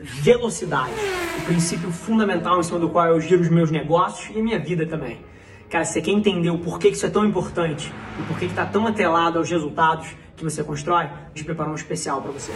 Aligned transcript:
Velocidade, 0.00 0.94
o 1.38 1.44
princípio 1.44 1.92
fundamental 1.92 2.58
em 2.58 2.62
cima 2.62 2.78
do 2.78 2.88
qual 2.88 3.08
eu 3.08 3.20
giro 3.20 3.42
os 3.42 3.50
meus 3.50 3.70
negócios 3.70 4.34
e 4.34 4.40
a 4.40 4.42
minha 4.42 4.58
vida 4.58 4.86
também. 4.86 5.20
Cara, 5.68 5.84
você 5.84 6.00
quer 6.00 6.12
entender 6.12 6.48
o 6.48 6.58
porquê 6.58 6.88
que 6.88 6.96
isso 6.96 7.04
é 7.04 7.10
tão 7.10 7.26
importante 7.26 7.92
e 8.18 8.22
porquê 8.22 8.46
que 8.46 8.52
está 8.52 8.64
tão 8.64 8.86
atrelado 8.86 9.38
aos 9.38 9.50
resultados 9.50 10.08
que 10.34 10.42
você 10.42 10.64
constrói? 10.64 11.04
A 11.04 11.28
gente 11.34 11.44
preparou 11.44 11.72
um 11.72 11.76
especial 11.76 12.22
para 12.22 12.32
você. 12.32 12.52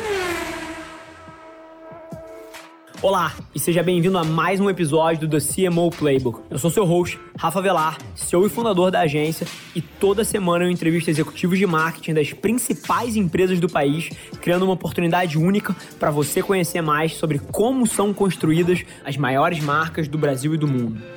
Olá 3.08 3.32
e 3.54 3.60
seja 3.60 3.84
bem-vindo 3.84 4.18
a 4.18 4.24
mais 4.24 4.58
um 4.58 4.68
episódio 4.68 5.28
do 5.28 5.38
CMO 5.38 5.92
Playbook. 5.92 6.40
Eu 6.50 6.58
sou 6.58 6.68
seu 6.68 6.84
host, 6.84 7.16
Rafa 7.38 7.62
Velar, 7.62 7.98
CEO 8.16 8.44
e 8.44 8.48
fundador 8.48 8.90
da 8.90 9.02
agência, 9.02 9.46
e 9.76 9.80
toda 9.80 10.24
semana 10.24 10.64
eu 10.64 10.70
entrevisto 10.72 11.08
executivos 11.08 11.56
de 11.56 11.64
marketing 11.68 12.14
das 12.14 12.32
principais 12.32 13.14
empresas 13.14 13.60
do 13.60 13.68
país, 13.68 14.10
criando 14.40 14.64
uma 14.64 14.74
oportunidade 14.74 15.38
única 15.38 15.72
para 16.00 16.10
você 16.10 16.42
conhecer 16.42 16.80
mais 16.80 17.14
sobre 17.14 17.38
como 17.38 17.86
são 17.86 18.12
construídas 18.12 18.84
as 19.04 19.16
maiores 19.16 19.60
marcas 19.60 20.08
do 20.08 20.18
Brasil 20.18 20.52
e 20.52 20.58
do 20.58 20.66
mundo. 20.66 21.00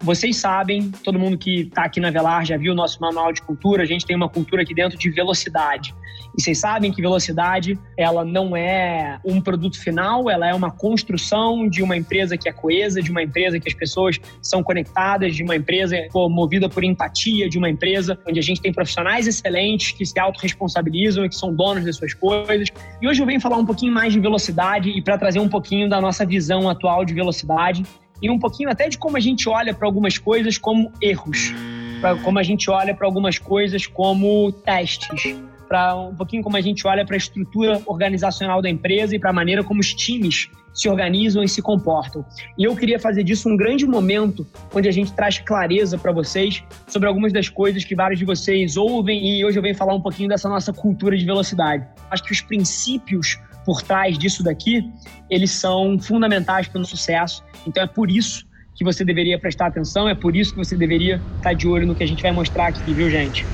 Vocês 0.00 0.36
sabem, 0.36 0.92
todo 1.02 1.18
mundo 1.18 1.36
que 1.36 1.62
está 1.62 1.84
aqui 1.84 1.98
na 1.98 2.10
Velar 2.10 2.44
já 2.44 2.56
viu 2.56 2.72
o 2.72 2.74
nosso 2.74 3.00
manual 3.00 3.32
de 3.32 3.42
cultura, 3.42 3.82
a 3.82 3.86
gente 3.86 4.06
tem 4.06 4.14
uma 4.14 4.28
cultura 4.28 4.62
aqui 4.62 4.72
dentro 4.72 4.96
de 4.96 5.10
velocidade. 5.10 5.92
E 6.36 6.40
vocês 6.40 6.58
sabem 6.58 6.92
que 6.92 7.02
velocidade, 7.02 7.76
ela 7.96 8.24
não 8.24 8.56
é 8.56 9.18
um 9.24 9.40
produto 9.40 9.78
final, 9.78 10.30
ela 10.30 10.46
é 10.48 10.54
uma 10.54 10.70
construção 10.70 11.68
de 11.68 11.82
uma 11.82 11.96
empresa 11.96 12.36
que 12.36 12.48
é 12.48 12.52
coesa, 12.52 13.02
de 13.02 13.10
uma 13.10 13.22
empresa 13.22 13.58
que 13.58 13.68
as 13.68 13.74
pessoas 13.74 14.20
são 14.40 14.62
conectadas, 14.62 15.34
de 15.34 15.42
uma 15.42 15.56
empresa 15.56 15.96
movida 16.14 16.68
por 16.68 16.84
empatia, 16.84 17.48
de 17.48 17.58
uma 17.58 17.68
empresa 17.68 18.16
onde 18.26 18.38
a 18.38 18.42
gente 18.42 18.60
tem 18.60 18.72
profissionais 18.72 19.26
excelentes 19.26 19.90
que 19.90 20.06
se 20.06 20.18
autorresponsabilizam 20.18 21.24
e 21.24 21.28
que 21.28 21.34
são 21.34 21.52
donos 21.52 21.84
das 21.84 21.96
suas 21.96 22.14
coisas. 22.14 22.68
E 23.02 23.08
hoje 23.08 23.20
eu 23.20 23.26
venho 23.26 23.40
falar 23.40 23.56
um 23.56 23.66
pouquinho 23.66 23.92
mais 23.92 24.12
de 24.12 24.20
velocidade 24.20 24.90
e 24.90 25.02
para 25.02 25.18
trazer 25.18 25.40
um 25.40 25.48
pouquinho 25.48 25.88
da 25.88 26.00
nossa 26.00 26.24
visão 26.24 26.68
atual 26.68 27.04
de 27.04 27.14
velocidade 27.14 27.82
e 28.20 28.30
um 28.30 28.38
pouquinho 28.38 28.70
até 28.70 28.88
de 28.88 28.98
como 28.98 29.16
a 29.16 29.20
gente 29.20 29.48
olha 29.48 29.74
para 29.74 29.86
algumas 29.86 30.18
coisas 30.18 30.58
como 30.58 30.92
erros, 31.00 31.52
para 32.00 32.16
como 32.16 32.38
a 32.38 32.42
gente 32.42 32.70
olha 32.70 32.94
para 32.94 33.06
algumas 33.06 33.38
coisas 33.38 33.86
como 33.86 34.52
testes, 34.52 35.36
para 35.68 35.94
um 35.94 36.14
pouquinho 36.14 36.42
como 36.42 36.56
a 36.56 36.60
gente 36.60 36.86
olha 36.86 37.04
para 37.04 37.14
a 37.14 37.18
estrutura 37.18 37.80
organizacional 37.86 38.62
da 38.62 38.70
empresa 38.70 39.14
e 39.14 39.18
para 39.18 39.30
a 39.30 39.32
maneira 39.32 39.62
como 39.62 39.80
os 39.80 39.92
times 39.94 40.48
se 40.72 40.88
organizam 40.88 41.42
e 41.42 41.48
se 41.48 41.60
comportam. 41.60 42.24
E 42.56 42.64
eu 42.64 42.74
queria 42.76 43.00
fazer 43.00 43.24
disso 43.24 43.48
um 43.48 43.56
grande 43.56 43.84
momento 43.84 44.46
onde 44.72 44.88
a 44.88 44.92
gente 44.92 45.12
traz 45.12 45.38
clareza 45.38 45.98
para 45.98 46.12
vocês 46.12 46.62
sobre 46.86 47.08
algumas 47.08 47.32
das 47.32 47.48
coisas 47.48 47.84
que 47.84 47.94
vários 47.94 48.18
de 48.18 48.24
vocês 48.24 48.76
ouvem 48.76 49.38
e 49.38 49.44
hoje 49.44 49.58
eu 49.58 49.62
venho 49.62 49.74
falar 49.74 49.94
um 49.94 50.00
pouquinho 50.00 50.28
dessa 50.28 50.48
nossa 50.48 50.72
cultura 50.72 51.16
de 51.16 51.24
velocidade. 51.24 51.84
Acho 52.10 52.22
que 52.22 52.32
os 52.32 52.40
princípios 52.40 53.38
por 53.68 53.82
trás 53.82 54.16
disso 54.16 54.42
daqui, 54.42 54.90
eles 55.28 55.50
são 55.50 55.98
fundamentais 55.98 56.66
para 56.66 56.80
o 56.80 56.86
sucesso. 56.86 57.44
Então 57.66 57.82
é 57.82 57.86
por 57.86 58.10
isso 58.10 58.46
que 58.74 58.82
você 58.82 59.04
deveria 59.04 59.38
prestar 59.38 59.66
atenção, 59.66 60.08
é 60.08 60.14
por 60.14 60.34
isso 60.34 60.52
que 60.52 60.56
você 60.56 60.74
deveria 60.74 61.20
estar 61.36 61.52
de 61.52 61.68
olho 61.68 61.86
no 61.86 61.94
que 61.94 62.02
a 62.02 62.06
gente 62.06 62.22
vai 62.22 62.32
mostrar 62.32 62.68
aqui, 62.68 62.94
viu, 62.94 63.10
gente? 63.10 63.44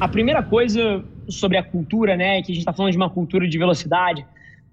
A 0.00 0.08
primeira 0.08 0.42
coisa 0.42 1.04
sobre 1.28 1.56
a 1.56 1.62
cultura, 1.62 2.16
né, 2.16 2.42
que 2.42 2.50
a 2.50 2.54
gente 2.56 2.58
está 2.58 2.72
falando 2.72 2.90
de 2.90 2.96
uma 2.96 3.08
cultura 3.08 3.48
de 3.48 3.56
velocidade, 3.56 4.26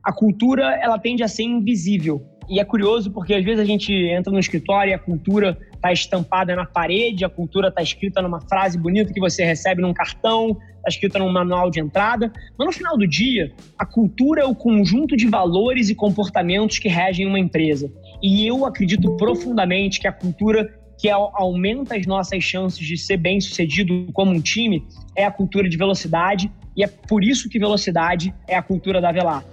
a 0.03 0.12
cultura 0.12 0.75
ela 0.81 0.97
tende 0.97 1.22
a 1.22 1.28
ser 1.28 1.44
invisível. 1.44 2.25
E 2.50 2.60
é 2.60 2.66
curioso 2.66 3.12
porque 3.12 3.36
às 3.36 3.44
vezes 3.44 3.60
a 3.60 3.66
gente 3.66 3.94
entra 3.94 4.34
no 4.34 4.40
escritório 4.40 4.90
e 4.90 4.94
a 4.94 5.00
cultura 5.00 5.56
está 5.76 5.94
estampada 5.94 6.56
na 6.56 6.66
parede, 6.66 7.24
a 7.24 7.30
cultura 7.30 7.68
está 7.68 7.82
escrita 7.82 8.22
numa 8.24 8.42
frase 8.42 8.78
bonita 8.78 9.14
que 9.14 9.20
você 9.20 9.46
recebe 9.46 9.84
num 9.84 9.94
cartão, 9.94 10.58
está 10.78 10.90
escrita 10.90 11.20
num 11.20 11.32
manual 11.32 11.70
de 11.70 11.80
entrada. 11.80 12.34
Mas 12.58 12.66
no 12.66 12.74
final 12.74 12.98
do 12.98 13.08
dia, 13.08 13.54
a 13.78 13.86
cultura 13.86 14.42
é 14.42 14.46
o 14.46 14.56
conjunto 14.56 15.16
de 15.16 15.28
valores 15.28 15.90
e 15.90 15.96
comportamentos 15.96 16.80
que 16.80 16.90
regem 16.90 17.28
uma 17.28 17.40
empresa. 17.40 17.92
E 18.22 18.48
eu 18.48 18.66
acredito 18.66 19.16
profundamente 19.16 20.00
que 20.00 20.08
a 20.08 20.12
cultura 20.12 20.74
que 20.98 21.10
aumenta 21.10 21.96
as 21.96 22.06
nossas 22.06 22.44
chances 22.44 22.86
de 22.86 22.98
ser 22.98 23.18
bem 23.18 23.40
sucedido 23.40 24.08
como 24.12 24.31
um 24.31 24.42
time 24.42 24.84
é 25.16 25.24
a 25.24 25.31
cultura 25.31 25.70
de 25.70 25.78
velocidade. 25.78 26.52
E 26.76 26.84
é 26.84 26.88
por 26.88 27.24
isso 27.24 27.48
que 27.48 27.60
velocidade 27.60 28.34
é 28.48 28.56
a 28.56 28.62
cultura 28.62 29.00
da 29.00 29.12
Velar. 29.12 29.46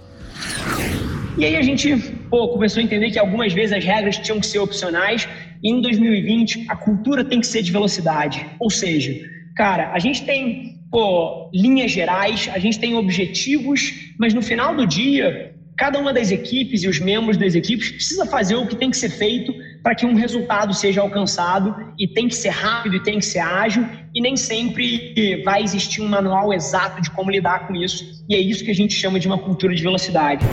E 1.37 1.45
aí 1.45 1.55
a 1.55 1.61
gente 1.61 1.95
pô, 2.31 2.47
começou 2.49 2.81
a 2.81 2.83
entender 2.83 3.11
que 3.11 3.19
algumas 3.19 3.53
vezes 3.53 3.71
as 3.71 3.83
regras 3.83 4.17
tinham 4.17 4.39
que 4.39 4.47
ser 4.47 4.57
opcionais 4.57 5.29
e 5.63 5.71
em 5.71 5.81
2020 5.81 6.65
a 6.67 6.75
cultura 6.75 7.23
tem 7.23 7.39
que 7.39 7.45
ser 7.45 7.61
de 7.61 7.71
velocidade. 7.71 8.43
Ou 8.59 8.71
seja, 8.71 9.13
cara, 9.55 9.91
a 9.93 9.99
gente 9.99 10.25
tem 10.25 10.79
pô, 10.89 11.51
linhas 11.53 11.91
gerais, 11.91 12.49
a 12.51 12.57
gente 12.57 12.79
tem 12.79 12.95
objetivos, 12.95 13.93
mas 14.19 14.33
no 14.33 14.41
final 14.41 14.75
do 14.75 14.87
dia, 14.87 15.53
cada 15.77 15.99
uma 15.99 16.11
das 16.11 16.31
equipes 16.31 16.81
e 16.81 16.87
os 16.87 16.99
membros 16.99 17.37
das 17.37 17.53
equipes 17.53 17.91
precisa 17.91 18.25
fazer 18.25 18.55
o 18.55 18.65
que 18.65 18.75
tem 18.75 18.89
que 18.89 18.97
ser 18.97 19.09
feito 19.09 19.53
para 19.83 19.93
que 19.93 20.07
um 20.07 20.15
resultado 20.15 20.73
seja 20.73 21.01
alcançado 21.01 21.93
e 21.99 22.07
tem 22.07 22.27
que 22.27 22.35
ser 22.35 22.49
rápido 22.49 22.95
e 22.95 23.03
tem 23.03 23.19
que 23.19 23.25
ser 23.25 23.39
ágil 23.39 23.87
e 24.13 24.19
nem 24.21 24.35
sempre 24.35 25.43
vai 25.45 25.61
existir 25.61 26.01
um 26.01 26.07
manual 26.07 26.51
exato 26.51 26.99
de 26.99 27.11
como 27.11 27.29
lidar 27.29 27.67
com 27.67 27.75
isso. 27.75 28.25
E 28.27 28.35
é 28.35 28.39
isso 28.39 28.65
que 28.65 28.71
a 28.71 28.75
gente 28.75 28.95
chama 28.95 29.19
de 29.19 29.27
uma 29.27 29.37
cultura 29.37 29.75
de 29.75 29.83
velocidade. 29.83 30.43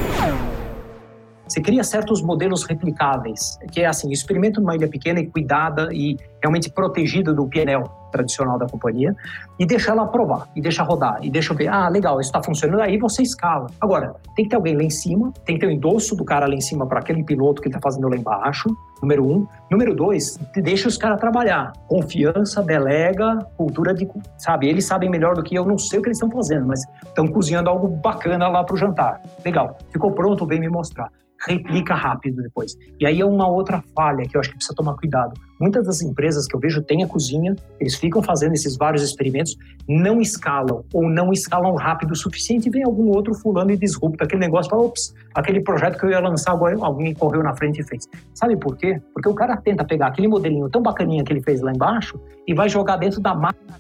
Você 1.54 1.60
cria 1.60 1.84
certos 1.84 2.20
modelos 2.20 2.65
replicáveis, 2.65 3.56
que 3.70 3.81
é 3.81 3.87
assim, 3.87 4.10
experimenta 4.10 4.60
numa 4.60 4.75
ilha 4.75 4.88
pequena 4.88 5.20
e 5.20 5.26
cuidada 5.28 5.88
e 5.92 6.16
realmente 6.42 6.69
protegida 6.69 7.32
do 7.32 7.47
PNL 7.47 7.84
tradicional 8.10 8.59
da 8.59 8.66
companhia 8.66 9.15
e 9.56 9.64
deixa 9.64 9.93
ela 9.93 10.04
provar, 10.04 10.48
e 10.56 10.60
deixa 10.60 10.82
rodar, 10.82 11.20
e 11.22 11.31
deixa 11.31 11.54
ver, 11.54 11.69
ah, 11.69 11.88
legal, 11.88 12.20
isso 12.20 12.31
está 12.31 12.43
funcionando, 12.43 12.81
aí 12.81 12.98
você 12.98 13.22
escala. 13.22 13.69
Agora, 13.81 14.16
tem 14.34 14.44
que 14.44 14.48
ter 14.48 14.56
alguém 14.56 14.76
lá 14.76 14.82
em 14.82 14.91
cima, 14.91 15.32
tem 15.44 15.54
que 15.54 15.60
ter 15.60 15.69
o 15.69 15.70
endosso 15.70 16.16
do 16.16 16.25
cara 16.25 16.48
lá 16.48 16.54
em 16.54 16.60
cima 16.60 16.88
para 16.88 16.98
aquele 16.98 17.22
piloto 17.22 17.62
que 17.62 17.69
ele 17.69 17.76
está 17.76 17.88
fazendo 17.88 18.09
lá 18.09 18.16
embaixo, 18.16 18.69
número 19.00 19.25
um. 19.25 19.47
Número 19.70 19.94
dois, 19.94 20.37
deixa 20.56 20.88
os 20.88 20.97
caras 20.97 21.20
trabalhar. 21.20 21.72
Confiança, 21.87 22.64
delega, 22.64 23.38
cultura 23.56 23.94
de, 23.94 24.09
sabe, 24.38 24.69
eles 24.69 24.87
sabem 24.87 25.09
melhor 25.09 25.37
do 25.37 25.43
que 25.44 25.54
eu, 25.54 25.64
não 25.64 25.78
sei 25.78 26.00
o 26.00 26.03
que 26.03 26.09
eles 26.09 26.19
estão 26.19 26.32
fazendo, 26.32 26.66
mas 26.66 26.81
estão 27.04 27.28
cozinhando 27.28 27.70
algo 27.70 27.87
bacana 27.87 28.48
lá 28.48 28.64
para 28.64 28.75
o 28.75 28.76
jantar. 28.76 29.20
Legal, 29.44 29.78
ficou 29.93 30.10
pronto, 30.10 30.44
vem 30.44 30.59
me 30.59 30.69
mostrar 30.69 31.09
replica 31.47 31.94
rápido 31.94 32.43
depois. 32.43 32.77
E 32.99 33.06
aí 33.06 33.21
é 33.21 33.25
uma 33.25 33.49
outra 33.49 33.82
falha 33.94 34.27
que 34.27 34.37
eu 34.37 34.41
acho 34.41 34.50
que 34.50 34.56
precisa 34.56 34.75
tomar 34.75 34.94
cuidado. 34.94 35.34
Muitas 35.60 35.87
das 35.87 36.03
empresas 36.03 36.47
que 36.47 36.56
eu 36.56 36.60
vejo 36.60 36.82
têm 36.82 37.03
a 37.03 37.06
cozinha, 37.06 37.55
eles 37.78 37.94
ficam 37.94 38.22
fazendo 38.22 38.55
esses 38.55 38.77
vários 38.77 39.03
experimentos, 39.03 39.56
não 39.88 40.21
escalam 40.21 40.84
ou 40.93 41.09
não 41.09 41.32
escalam 41.32 41.75
rápido 41.75 42.12
o 42.12 42.16
suficiente 42.16 42.69
e 42.69 42.71
vem 42.71 42.82
algum 42.82 43.09
outro 43.09 43.34
fulano 43.34 43.71
e 43.71 43.77
disrupta 43.77 44.25
aquele 44.25 44.41
negócio, 44.41 44.71
fala, 44.71 44.82
ops, 44.82 45.15
aquele 45.34 45.60
projeto 45.60 45.99
que 45.99 46.06
eu 46.06 46.10
ia 46.10 46.21
lançar 46.21 46.53
agora 46.53 46.77
alguém 46.81 47.15
correu 47.15 47.43
na 47.43 47.55
frente 47.55 47.81
e 47.81 47.84
fez. 47.84 48.09
Sabe 48.34 48.56
por 48.56 48.76
quê? 48.76 49.00
Porque 49.12 49.28
o 49.28 49.34
cara 49.34 49.56
tenta 49.56 49.84
pegar 49.84 50.09
aquele 50.09 50.28
modelinho 50.28 50.69
tão 50.69 50.82
bacaninha 50.82 51.22
que 51.25 51.32
ele 51.32 51.43
fez 51.43 51.61
lá 51.61 51.72
embaixo 51.72 52.19
e 52.47 52.55
vai 52.55 52.69
jogar 52.69 52.97
dentro 52.97 53.21
da 53.21 53.34
máquina 53.34 53.78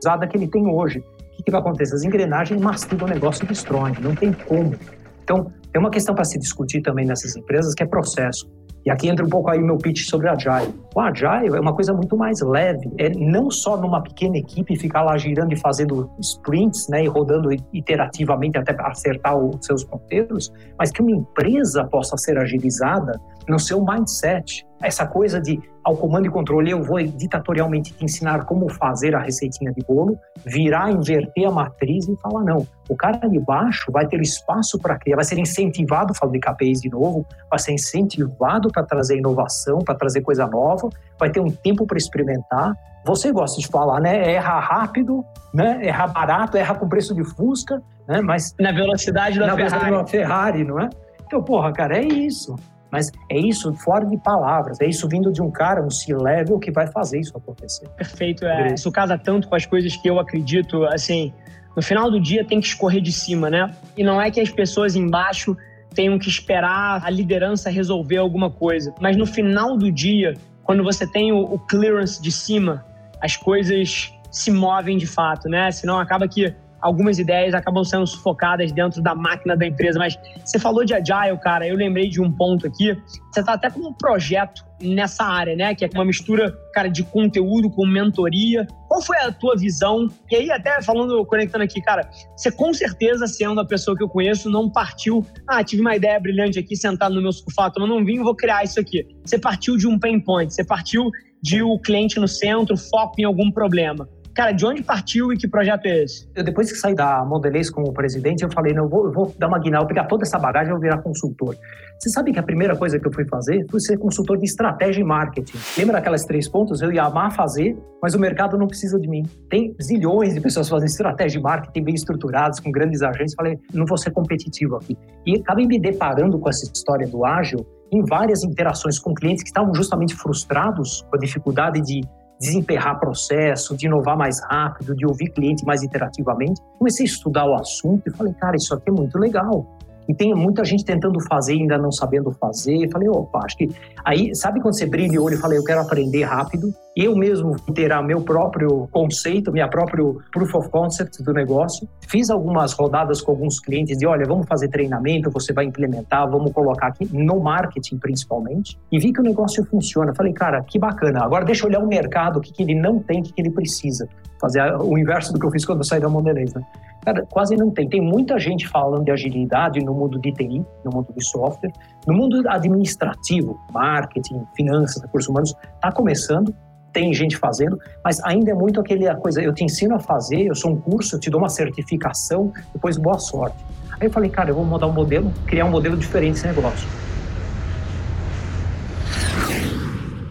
usada 0.00 0.26
que 0.26 0.36
ele 0.36 0.48
tem 0.48 0.66
hoje. 0.66 0.98
O 0.98 1.36
que, 1.36 1.44
que 1.44 1.50
vai 1.50 1.60
acontecer? 1.60 1.94
As 1.94 2.04
engrenagens 2.04 2.60
mastigam 2.60 3.06
o 3.06 3.10
negócio 3.10 3.44
e 3.44 3.48
destroem, 3.48 3.94
não 4.00 4.14
tem 4.14 4.32
como. 4.32 4.74
Então, 5.22 5.52
tem 5.72 5.80
uma 5.80 5.90
questão 5.90 6.14
para 6.14 6.24
se 6.24 6.38
discutir 6.38 6.82
também 6.82 7.06
nessas 7.06 7.36
empresas 7.36 7.74
que 7.74 7.82
é 7.82 7.86
processo. 7.86 8.48
E 8.84 8.90
aqui 8.90 9.08
entra 9.08 9.24
um 9.24 9.28
pouco 9.28 9.50
aí 9.50 9.58
o 9.58 9.64
meu 9.64 9.76
pitch 9.76 10.08
sobre 10.08 10.28
Agile. 10.28 10.74
O 10.94 11.00
Agile 11.00 11.54
é 11.54 11.60
uma 11.60 11.74
coisa 11.74 11.92
muito 11.92 12.16
mais 12.16 12.40
leve. 12.40 12.90
É 12.96 13.10
não 13.10 13.50
só 13.50 13.76
numa 13.76 14.02
pequena 14.02 14.38
equipe 14.38 14.74
ficar 14.76 15.02
lá 15.02 15.18
girando 15.18 15.52
e 15.52 15.56
fazendo 15.56 16.10
sprints, 16.18 16.88
né, 16.88 17.04
e 17.04 17.06
rodando 17.06 17.50
iterativamente 17.74 18.56
até 18.56 18.74
acertar 18.80 19.36
os 19.36 19.64
seus 19.66 19.84
ponteiros, 19.84 20.50
mas 20.78 20.90
que 20.90 21.02
uma 21.02 21.10
empresa 21.10 21.84
possa 21.84 22.16
ser 22.16 22.38
agilizada 22.38 23.20
no 23.48 23.58
seu 23.58 23.84
mindset. 23.84 24.66
Essa 24.82 25.06
coisa 25.06 25.40
de 25.40 25.60
ao 25.82 25.96
comando 25.96 26.26
e 26.26 26.30
controle, 26.30 26.70
eu 26.70 26.82
vou 26.82 27.02
ditatorialmente 27.02 27.92
te 27.92 28.04
ensinar 28.04 28.44
como 28.44 28.68
fazer 28.68 29.14
a 29.14 29.18
receitinha 29.18 29.72
de 29.72 29.82
bolo, 29.84 30.18
virar, 30.44 30.90
inverter 30.90 31.48
a 31.48 31.50
matriz 31.50 32.06
e 32.08 32.16
falar: 32.16 32.44
não, 32.44 32.66
o 32.88 32.96
cara 32.96 33.28
de 33.28 33.38
baixo 33.38 33.90
vai 33.90 34.06
ter 34.06 34.20
espaço 34.20 34.78
para 34.78 34.98
criar, 34.98 35.16
vai 35.16 35.24
ser 35.24 35.38
incentivado 35.38 36.12
a 36.12 36.14
fabricar 36.14 36.54
KPIs 36.54 36.80
de 36.80 36.90
novo, 36.90 37.26
vai 37.48 37.58
ser 37.58 37.72
incentivado 37.72 38.68
para 38.70 38.82
trazer 38.82 39.18
inovação, 39.18 39.78
para 39.78 39.94
trazer 39.94 40.20
coisa 40.20 40.46
nova, 40.46 40.88
vai 41.18 41.30
ter 41.30 41.40
um 41.40 41.50
tempo 41.50 41.86
para 41.86 41.98
experimentar. 41.98 42.74
Você 43.04 43.32
gosta 43.32 43.58
de 43.58 43.66
falar, 43.66 44.00
né? 44.00 44.34
Erra 44.34 44.60
rápido, 44.60 45.24
né? 45.54 45.80
Erra 45.82 46.06
barato, 46.06 46.56
erra 46.58 46.74
com 46.74 46.86
preço 46.86 47.14
de 47.14 47.24
Fusca, 47.24 47.82
né? 48.06 48.20
Mas 48.20 48.54
na 48.60 48.72
velocidade 48.72 49.38
da 49.38 49.46
na 49.46 49.56
Ferrari. 49.56 49.84
Velocidade 49.86 50.02
da 50.02 50.06
Ferrari, 50.06 50.64
não 50.64 50.78
é? 50.78 50.90
Então, 51.26 51.42
porra, 51.42 51.72
cara, 51.72 51.96
é 51.96 52.04
isso. 52.04 52.56
Mas 52.90 53.10
é 53.28 53.38
isso 53.38 53.72
fora 53.74 54.04
de 54.04 54.16
palavras, 54.16 54.80
é 54.80 54.86
isso 54.86 55.08
vindo 55.08 55.32
de 55.32 55.40
um 55.40 55.50
cara, 55.50 55.82
um 55.82 55.90
C-level, 55.90 56.58
que 56.58 56.70
vai 56.70 56.86
fazer 56.88 57.20
isso 57.20 57.36
acontecer. 57.36 57.88
Perfeito. 57.90 58.44
É, 58.44 58.74
isso 58.74 58.90
casa 58.90 59.16
tanto 59.16 59.48
com 59.48 59.54
as 59.54 59.64
coisas 59.64 59.96
que 59.96 60.08
eu 60.08 60.18
acredito, 60.18 60.84
assim, 60.86 61.32
no 61.76 61.82
final 61.82 62.10
do 62.10 62.20
dia 62.20 62.44
tem 62.44 62.60
que 62.60 62.66
escorrer 62.66 63.00
de 63.00 63.12
cima, 63.12 63.48
né? 63.48 63.72
E 63.96 64.02
não 64.02 64.20
é 64.20 64.30
que 64.30 64.40
as 64.40 64.50
pessoas 64.50 64.96
embaixo 64.96 65.56
tenham 65.94 66.18
que 66.18 66.28
esperar 66.28 67.04
a 67.04 67.10
liderança 67.10 67.70
resolver 67.70 68.16
alguma 68.16 68.50
coisa, 68.50 68.94
mas 69.00 69.16
no 69.16 69.26
final 69.26 69.76
do 69.76 69.90
dia, 69.90 70.34
quando 70.62 70.82
você 70.82 71.06
tem 71.06 71.32
o, 71.32 71.38
o 71.38 71.58
clearance 71.58 72.20
de 72.20 72.30
cima, 72.30 72.84
as 73.20 73.36
coisas 73.36 74.12
se 74.30 74.50
movem 74.50 74.96
de 74.96 75.06
fato, 75.06 75.48
né? 75.48 75.70
Senão 75.70 75.98
acaba 75.98 76.28
que 76.28 76.54
algumas 76.80 77.18
ideias 77.18 77.54
acabam 77.54 77.84
sendo 77.84 78.06
sufocadas 78.06 78.72
dentro 78.72 79.02
da 79.02 79.14
máquina 79.14 79.56
da 79.56 79.66
empresa. 79.66 79.98
Mas 79.98 80.18
você 80.44 80.58
falou 80.58 80.84
de 80.84 80.94
agile, 80.94 81.38
cara, 81.38 81.66
eu 81.66 81.76
lembrei 81.76 82.08
de 82.08 82.20
um 82.20 82.30
ponto 82.30 82.66
aqui. 82.66 82.96
Você 83.30 83.40
está 83.40 83.54
até 83.54 83.70
com 83.70 83.80
um 83.80 83.92
projeto 83.92 84.64
nessa 84.82 85.24
área, 85.24 85.54
né? 85.54 85.74
Que 85.74 85.84
é 85.84 85.90
uma 85.92 86.04
mistura, 86.04 86.50
cara, 86.72 86.88
de 86.88 87.02
conteúdo 87.02 87.70
com 87.70 87.86
mentoria. 87.86 88.66
Qual 88.88 89.02
foi 89.02 89.18
a 89.18 89.30
tua 89.30 89.56
visão? 89.56 90.08
E 90.30 90.36
aí, 90.36 90.50
até 90.50 90.80
falando, 90.82 91.24
conectando 91.26 91.64
aqui, 91.64 91.80
cara, 91.82 92.08
você 92.36 92.50
com 92.50 92.72
certeza, 92.72 93.26
sendo 93.26 93.60
a 93.60 93.64
pessoa 93.64 93.96
que 93.96 94.02
eu 94.02 94.08
conheço, 94.08 94.50
não 94.50 94.70
partiu, 94.70 95.24
ah, 95.46 95.62
tive 95.62 95.82
uma 95.82 95.94
ideia 95.94 96.18
brilhante 96.18 96.58
aqui, 96.58 96.76
sentado 96.76 97.14
no 97.14 97.22
meu 97.22 97.32
sofá, 97.32 97.70
tomando 97.70 97.94
um 97.94 98.04
vinho, 98.04 98.24
vou 98.24 98.34
criar 98.34 98.64
isso 98.64 98.80
aqui. 98.80 99.06
Você 99.24 99.38
partiu 99.38 99.76
de 99.76 99.86
um 99.86 99.98
pain 99.98 100.18
point, 100.20 100.52
você 100.52 100.64
partiu 100.64 101.10
de 101.42 101.62
o 101.62 101.78
cliente 101.78 102.18
no 102.18 102.28
centro, 102.28 102.76
foco 102.76 103.14
em 103.18 103.24
algum 103.24 103.50
problema. 103.50 104.08
Cara, 104.34 104.52
de 104.52 104.64
onde 104.64 104.82
partiu 104.82 105.32
e 105.32 105.36
que 105.36 105.48
projeto 105.48 105.86
é 105.86 106.04
esse? 106.04 106.28
Eu, 106.34 106.44
depois 106.44 106.70
que 106.70 106.78
saí 106.78 106.94
da 106.94 107.24
Modelês 107.24 107.68
como 107.68 107.92
presidente, 107.92 108.42
eu 108.42 108.50
falei, 108.50 108.72
não, 108.72 108.84
eu 108.84 108.88
vou, 108.88 109.06
eu 109.06 109.12
vou 109.12 109.34
dar 109.38 109.48
uma 109.48 109.58
guinada, 109.58 109.86
pegar 109.86 110.04
toda 110.04 110.22
essa 110.22 110.38
bagagem 110.38 110.68
e 110.68 110.72
vou 110.72 110.80
virar 110.80 110.98
consultor. 110.98 111.56
Você 111.98 112.08
sabe 112.08 112.32
que 112.32 112.38
a 112.38 112.42
primeira 112.42 112.74
coisa 112.76 112.98
que 112.98 113.06
eu 113.06 113.12
fui 113.12 113.26
fazer 113.26 113.66
foi 113.70 113.80
ser 113.80 113.98
consultor 113.98 114.38
de 114.38 114.46
estratégia 114.46 115.00
e 115.02 115.04
marketing. 115.04 115.58
Lembra 115.76 115.94
daquelas 115.94 116.24
três 116.24 116.48
pontos? 116.48 116.80
Eu 116.80 116.90
ia 116.92 117.04
amar 117.04 117.32
fazer, 117.32 117.76
mas 118.02 118.14
o 118.14 118.18
mercado 118.18 118.56
não 118.56 118.66
precisa 118.66 118.98
de 118.98 119.06
mim. 119.06 119.22
Tem 119.50 119.74
zilhões 119.82 120.32
de 120.32 120.40
pessoas 120.40 120.68
fazendo 120.68 120.88
estratégia 120.88 121.38
e 121.38 121.42
marketing 121.42 121.84
bem 121.84 121.94
estruturadas, 121.94 122.60
com 122.60 122.70
grandes 122.70 123.02
agentes. 123.02 123.34
Falei, 123.34 123.58
não 123.74 123.84
vou 123.84 123.98
ser 123.98 124.12
competitivo 124.12 124.76
aqui. 124.76 124.96
E 125.26 125.36
acabei 125.40 125.66
me 125.66 125.78
deparando 125.78 126.38
com 126.38 126.48
essa 126.48 126.64
história 126.64 127.06
do 127.06 127.24
ágil 127.24 127.66
em 127.92 128.02
várias 128.04 128.44
interações 128.44 128.98
com 128.98 129.12
clientes 129.12 129.42
que 129.42 129.50
estavam 129.50 129.74
justamente 129.74 130.14
frustrados 130.14 131.02
com 131.10 131.16
a 131.16 131.18
dificuldade 131.18 131.80
de 131.82 132.00
desemperrar 132.40 132.98
processo, 132.98 133.76
de 133.76 133.86
inovar 133.86 134.16
mais 134.16 134.40
rápido, 134.42 134.96
de 134.96 135.06
ouvir 135.06 135.30
cliente 135.30 135.64
mais 135.64 135.82
interativamente. 135.82 136.60
Comecei 136.78 137.04
a 137.04 137.08
estudar 137.08 137.46
o 137.46 137.54
assunto 137.54 138.08
e 138.08 138.16
falei, 138.16 138.32
cara, 138.32 138.56
isso 138.56 138.74
aqui 138.74 138.88
é 138.88 138.92
muito 138.92 139.18
legal. 139.18 139.66
E 140.08 140.14
tem 140.14 140.34
muita 140.34 140.64
gente 140.64 140.84
tentando 140.84 141.20
fazer 141.20 141.52
ainda 141.52 141.78
não 141.78 141.92
sabendo 141.92 142.30
fazer. 142.32 142.88
Falei, 142.90 143.08
opa, 143.08 143.40
acho 143.44 143.56
que. 143.56 143.68
Aí, 144.04 144.34
sabe 144.34 144.60
quando 144.60 144.74
você 144.74 144.86
brilha 144.86 145.20
o 145.20 145.24
olho 145.24 145.34
e 145.34 145.38
fala, 145.38 145.54
eu 145.54 145.64
quero 145.64 145.80
aprender 145.80 146.24
rápido? 146.24 146.72
Eu 146.96 147.16
mesmo 147.16 147.56
terá 147.72 148.02
meu 148.02 148.20
próprio 148.20 148.88
conceito, 148.90 149.52
minha 149.52 149.68
próprio 149.68 150.20
proof 150.32 150.54
of 150.54 150.68
concept 150.70 151.22
do 151.22 151.32
negócio. 151.32 151.88
Fiz 152.08 152.30
algumas 152.30 152.72
rodadas 152.72 153.20
com 153.20 153.30
alguns 153.30 153.60
clientes 153.60 153.96
de, 153.96 154.06
olha, 154.06 154.26
vamos 154.26 154.46
fazer 154.46 154.68
treinamento, 154.68 155.30
você 155.30 155.52
vai 155.52 155.64
implementar, 155.64 156.28
vamos 156.28 156.52
colocar 156.52 156.88
aqui 156.88 157.08
no 157.12 157.38
marketing 157.40 157.98
principalmente. 157.98 158.76
E 158.90 158.98
vi 158.98 159.12
que 159.12 159.20
o 159.20 159.24
negócio 159.24 159.64
funciona. 159.64 160.14
Falei, 160.14 160.32
cara, 160.32 160.62
que 160.62 160.78
bacana. 160.78 161.22
Agora 161.22 161.44
deixa 161.44 161.64
eu 161.64 161.68
olhar 161.68 161.80
o 161.80 161.86
mercado, 161.86 162.38
o 162.38 162.40
que, 162.40 162.52
que 162.52 162.62
ele 162.62 162.74
não 162.74 162.98
tem, 162.98 163.20
o 163.20 163.22
que, 163.22 163.32
que 163.32 163.40
ele 163.40 163.50
precisa. 163.50 164.08
Fazer 164.40 164.74
o 164.80 164.96
inverso 164.96 165.32
do 165.32 165.38
que 165.38 165.46
eu 165.46 165.50
fiz 165.50 165.64
quando 165.64 165.78
eu 165.78 165.84
saí 165.84 166.00
da 166.00 166.08
Mondelez, 166.08 166.54
né? 166.54 166.62
Cara, 167.04 167.26
quase 167.30 167.56
não 167.56 167.70
tem. 167.70 167.88
Tem 167.88 168.00
muita 168.00 168.38
gente 168.38 168.66
falando 168.68 169.04
de 169.04 169.10
agilidade 169.10 169.80
no 169.80 169.94
mundo 169.94 170.18
de 170.18 170.32
TI, 170.32 170.64
no 170.84 170.90
mundo 170.92 171.12
de 171.16 171.24
software. 171.24 171.72
No 172.06 172.14
mundo 172.14 172.42
administrativo, 172.48 173.58
marketing, 173.72 174.42
finanças, 174.54 175.02
recursos 175.02 175.28
humanos, 175.28 175.54
está 175.74 175.92
começando, 175.92 176.54
tem 176.92 177.12
gente 177.14 177.36
fazendo, 177.36 177.78
mas 178.04 178.22
ainda 178.24 178.50
é 178.50 178.54
muito 178.54 178.80
aquele 178.80 179.12
coisa, 179.16 179.42
eu 179.42 179.52
te 179.52 179.64
ensino 179.64 179.94
a 179.94 179.98
fazer, 179.98 180.46
eu 180.46 180.54
sou 180.54 180.72
um 180.72 180.76
curso, 180.76 181.16
eu 181.16 181.20
te 181.20 181.30
dou 181.30 181.40
uma 181.40 181.48
certificação, 181.48 182.52
depois 182.72 182.96
boa 182.96 183.18
sorte. 183.18 183.56
Aí 183.92 184.06
eu 184.06 184.10
falei, 184.10 184.30
cara, 184.30 184.50
eu 184.50 184.54
vou 184.54 184.64
mudar 184.64 184.86
um 184.86 184.92
modelo, 184.92 185.32
criar 185.46 185.66
um 185.66 185.70
modelo 185.70 185.96
diferente 185.96 186.34
desse 186.34 186.46
negócio. 186.46 186.88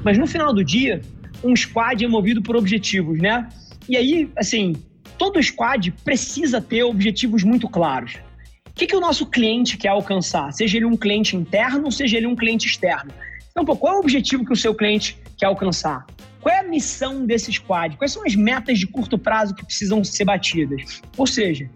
Mas 0.04 0.18
no 0.18 0.26
final 0.26 0.54
do 0.54 0.64
dia, 0.64 1.02
um 1.44 1.56
squad 1.56 2.04
é 2.04 2.08
movido 2.08 2.42
por 2.42 2.56
objetivos, 2.56 3.20
né? 3.20 3.48
E 3.90 3.98
aí, 3.98 4.32
assim, 4.38 4.76
todo 5.18 5.42
squad 5.42 5.92
precisa 6.06 6.62
ter 6.62 6.84
objetivos 6.84 7.44
muito 7.44 7.68
claros. 7.68 8.20
O 8.68 8.74
que, 8.76 8.86
que 8.86 8.96
o 8.96 9.00
nosso 9.00 9.26
cliente 9.26 9.78
quer 9.78 9.90
alcançar? 9.90 10.54
Seja 10.54 10.78
ele 10.78 10.86
um 10.86 10.96
cliente 10.96 11.36
interno, 11.36 11.92
seja 11.92 12.18
ele 12.18 12.28
um 12.28 12.36
cliente 12.36 12.68
externo. 12.68 13.12
Então, 13.50 13.66
pô, 13.66 13.76
qual 13.76 13.96
é 13.96 13.98
o 13.98 14.00
objetivo 14.00 14.46
que 14.46 14.54
o 14.54 14.56
seu 14.56 14.76
cliente 14.76 15.18
quer 15.36 15.48
alcançar? 15.48 16.06
Qual 16.40 16.54
é 16.54 16.60
a 16.60 16.64
missão 16.64 17.26
desse 17.26 17.52
squad? 17.52 17.98
Quais 17.98 18.14
são 18.14 18.24
as 18.24 18.36
metas 18.36 18.78
de 18.78 18.86
curto 18.86 19.18
prazo 19.18 19.56
que 19.56 19.66
precisam 19.66 20.04
ser 20.04 20.24
batidas? 20.24 21.02
Ou 21.18 21.26
seja, 21.26 21.68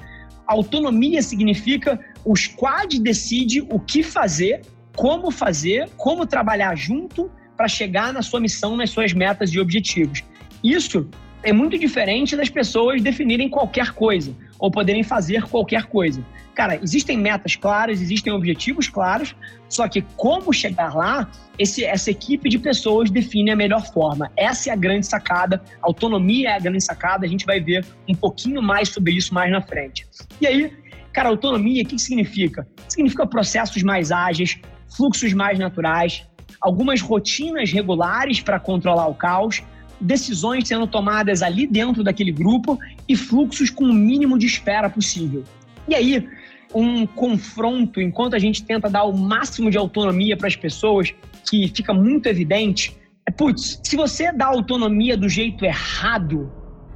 autonomia 0.45 1.23
significa 1.23 1.99
o 2.23 2.35
squad 2.35 3.01
decide 3.01 3.61
o 3.61 3.79
que 3.79 4.03
fazer, 4.03 4.61
como 4.95 5.31
fazer, 5.31 5.89
como 5.97 6.27
trabalhar 6.27 6.75
junto 6.75 7.29
para 7.57 7.67
chegar 7.67 8.13
na 8.13 8.21
sua 8.21 8.39
missão, 8.39 8.77
nas 8.77 8.91
suas 8.91 9.13
metas 9.13 9.49
e 9.49 9.59
objetivos. 9.59 10.23
Isso 10.63 11.09
é 11.43 11.51
muito 11.51 11.77
diferente 11.77 12.35
das 12.35 12.49
pessoas 12.49 13.01
definirem 13.01 13.49
qualquer 13.49 13.91
coisa 13.91 14.33
ou 14.57 14.71
poderem 14.71 15.03
fazer 15.03 15.43
qualquer 15.43 15.83
coisa. 15.85 16.25
Cara, 16.55 16.75
existem 16.81 17.17
metas 17.17 17.55
claras, 17.55 18.01
existem 18.01 18.31
objetivos 18.31 18.87
claros, 18.87 19.35
só 19.67 19.87
que 19.87 20.01
como 20.15 20.53
chegar 20.53 20.95
lá, 20.95 21.29
esse, 21.59 21.83
essa 21.83 22.11
equipe 22.11 22.47
de 22.47 22.57
pessoas 22.59 23.09
define 23.09 23.51
a 23.51 23.55
melhor 23.55 23.85
forma. 23.91 24.31
Essa 24.37 24.69
é 24.69 24.73
a 24.73 24.75
grande 24.75 25.05
sacada, 25.05 25.61
autonomia 25.81 26.49
é 26.49 26.55
a 26.55 26.59
grande 26.59 26.81
sacada, 26.81 27.25
a 27.25 27.29
gente 27.29 27.45
vai 27.45 27.59
ver 27.59 27.85
um 28.07 28.15
pouquinho 28.15 28.61
mais 28.61 28.89
sobre 28.89 29.13
isso 29.13 29.33
mais 29.33 29.51
na 29.51 29.61
frente. 29.61 30.07
E 30.39 30.47
aí, 30.47 30.71
cara, 31.11 31.29
autonomia, 31.29 31.83
o 31.83 31.85
que 31.85 31.99
significa? 31.99 32.67
Significa 32.87 33.25
processos 33.25 33.83
mais 33.83 34.11
ágeis, 34.11 34.59
fluxos 34.95 35.33
mais 35.33 35.59
naturais, 35.59 36.25
algumas 36.61 37.01
rotinas 37.01 37.71
regulares 37.71 38.39
para 38.39 38.59
controlar 38.59 39.07
o 39.07 39.15
caos, 39.15 39.61
decisões 39.99 40.67
sendo 40.67 40.87
tomadas 40.87 41.41
ali 41.41 41.65
dentro 41.67 42.03
daquele 42.03 42.31
grupo 42.31 42.77
e 43.07 43.15
fluxos 43.15 43.69
com 43.69 43.85
o 43.85 43.93
mínimo 43.93 44.37
de 44.37 44.45
espera 44.45 44.89
possível. 44.89 45.43
E 45.87 45.95
aí, 45.95 46.27
um 46.73 47.05
confronto, 47.05 48.01
enquanto 48.01 48.35
a 48.35 48.39
gente 48.39 48.63
tenta 48.63 48.89
dar 48.89 49.03
o 49.03 49.15
máximo 49.17 49.69
de 49.69 49.77
autonomia 49.77 50.35
para 50.35 50.47
as 50.47 50.55
pessoas, 50.55 51.13
que 51.49 51.67
fica 51.67 51.93
muito 51.93 52.27
evidente, 52.27 52.95
é, 53.25 53.31
putz, 53.31 53.79
se 53.83 53.95
você 53.95 54.31
dá 54.31 54.47
autonomia 54.47 55.15
do 55.15 55.29
jeito 55.29 55.63
errado, 55.65 56.51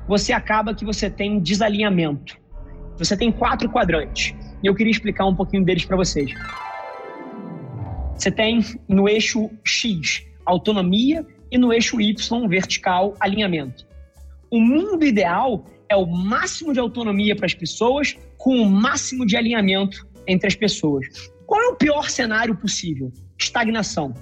você 0.07 0.33
acaba 0.33 0.73
que 0.73 0.85
você 0.85 1.09
tem 1.09 1.39
desalinhamento. 1.39 2.37
Você 2.97 3.15
tem 3.15 3.31
quatro 3.31 3.69
quadrantes. 3.69 4.33
E 4.63 4.67
eu 4.67 4.73
queria 4.73 4.91
explicar 4.91 5.25
um 5.25 5.35
pouquinho 5.35 5.63
deles 5.63 5.85
para 5.85 5.95
vocês. 5.95 6.31
Você 8.15 8.31
tem 8.31 8.59
no 8.87 9.07
eixo 9.07 9.49
X 9.63 10.23
autonomia 10.45 11.25
e 11.51 11.57
no 11.57 11.71
eixo 11.71 11.99
Y, 11.99 12.47
vertical, 12.47 13.15
alinhamento. 13.19 13.85
O 14.49 14.59
mundo 14.59 15.05
ideal 15.05 15.65
é 15.89 15.95
o 15.95 16.05
máximo 16.05 16.73
de 16.73 16.79
autonomia 16.79 17.35
para 17.35 17.45
as 17.45 17.53
pessoas 17.53 18.17
com 18.37 18.55
o 18.57 18.65
máximo 18.65 19.25
de 19.25 19.35
alinhamento 19.35 20.07
entre 20.27 20.47
as 20.47 20.55
pessoas. 20.55 21.07
Qual 21.45 21.61
é 21.61 21.67
o 21.67 21.75
pior 21.75 22.09
cenário 22.09 22.55
possível? 22.55 23.11
Estagnação. 23.39 24.13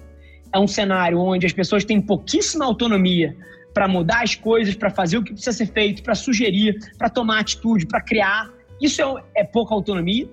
É 0.54 0.60
um 0.60 0.68
cenário 0.68 1.20
onde 1.20 1.46
as 1.46 1.54
pessoas 1.54 1.84
têm 1.84 2.00
pouquíssima 2.00 2.66
autonomia 2.66 3.36
para 3.74 3.88
mudar 3.88 4.24
as 4.24 4.36
coisas, 4.36 4.74
para 4.76 4.90
fazer 4.90 5.18
o 5.18 5.24
que 5.24 5.34
precisa 5.34 5.58
ser 5.58 5.68
feito, 5.68 6.02
para 6.02 6.16
sugerir, 6.16 6.78
para 6.98 7.10
tomar 7.10 7.40
atitude, 7.40 7.86
para 7.86 8.02
criar. 8.02 8.50
Isso 8.82 9.02
é, 9.02 9.42
é 9.42 9.44
pouca 9.44 9.74
autonomia. 9.74 10.30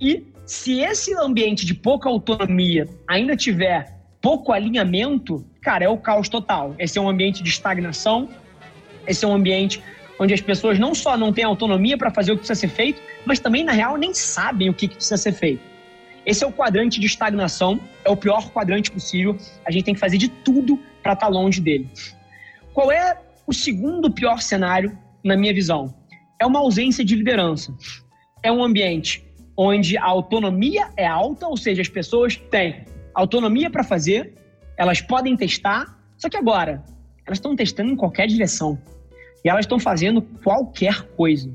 E 0.00 0.26
se 0.44 0.80
esse 0.80 1.14
ambiente 1.14 1.64
de 1.64 1.74
pouca 1.74 2.08
autonomia 2.08 2.86
ainda 3.08 3.36
tiver 3.36 3.97
pouco 4.20 4.52
alinhamento, 4.52 5.44
cara, 5.60 5.84
é 5.84 5.88
o 5.88 5.96
caos 5.96 6.28
total. 6.28 6.74
Esse 6.78 6.98
é 6.98 7.00
um 7.00 7.08
ambiente 7.08 7.42
de 7.42 7.48
estagnação, 7.48 8.28
esse 9.06 9.24
é 9.24 9.28
um 9.28 9.34
ambiente 9.34 9.82
onde 10.18 10.34
as 10.34 10.40
pessoas 10.40 10.78
não 10.78 10.94
só 10.94 11.16
não 11.16 11.32
têm 11.32 11.44
autonomia 11.44 11.96
para 11.96 12.10
fazer 12.10 12.32
o 12.32 12.34
que 12.34 12.40
precisa 12.40 12.60
ser 12.60 12.68
feito, 12.68 13.00
mas 13.24 13.38
também, 13.38 13.64
na 13.64 13.72
real, 13.72 13.96
nem 13.96 14.12
sabem 14.12 14.68
o 14.68 14.74
que 14.74 14.88
precisa 14.88 15.16
ser 15.16 15.32
feito. 15.32 15.62
Esse 16.26 16.44
é 16.44 16.46
o 16.46 16.52
quadrante 16.52 17.00
de 17.00 17.06
estagnação, 17.06 17.80
é 18.04 18.10
o 18.10 18.16
pior 18.16 18.50
quadrante 18.50 18.90
possível. 18.90 19.36
A 19.64 19.70
gente 19.70 19.84
tem 19.84 19.94
que 19.94 20.00
fazer 20.00 20.18
de 20.18 20.28
tudo 20.28 20.78
para 21.02 21.12
estar 21.12 21.26
tá 21.26 21.32
longe 21.32 21.60
dele. 21.60 21.88
Qual 22.74 22.92
é 22.92 23.18
o 23.46 23.52
segundo 23.52 24.10
pior 24.10 24.42
cenário, 24.42 24.98
na 25.24 25.36
minha 25.36 25.54
visão? 25.54 25.94
É 26.38 26.44
uma 26.44 26.58
ausência 26.58 27.04
de 27.04 27.14
liderança. 27.14 27.74
É 28.42 28.52
um 28.52 28.62
ambiente 28.62 29.24
onde 29.56 29.96
a 29.96 30.04
autonomia 30.04 30.90
é 30.96 31.06
alta, 31.06 31.46
ou 31.48 31.56
seja, 31.56 31.80
as 31.80 31.88
pessoas 31.88 32.36
têm 32.36 32.84
autonomia 33.20 33.68
para 33.70 33.82
fazer, 33.82 34.34
elas 34.76 35.00
podem 35.00 35.36
testar, 35.36 35.98
só 36.16 36.28
que 36.28 36.36
agora, 36.36 36.84
elas 37.26 37.38
estão 37.38 37.56
testando 37.56 37.90
em 37.90 37.96
qualquer 37.96 38.26
direção. 38.26 38.78
E 39.44 39.48
elas 39.48 39.64
estão 39.64 39.78
fazendo 39.78 40.22
qualquer 40.42 41.02
coisa. 41.16 41.50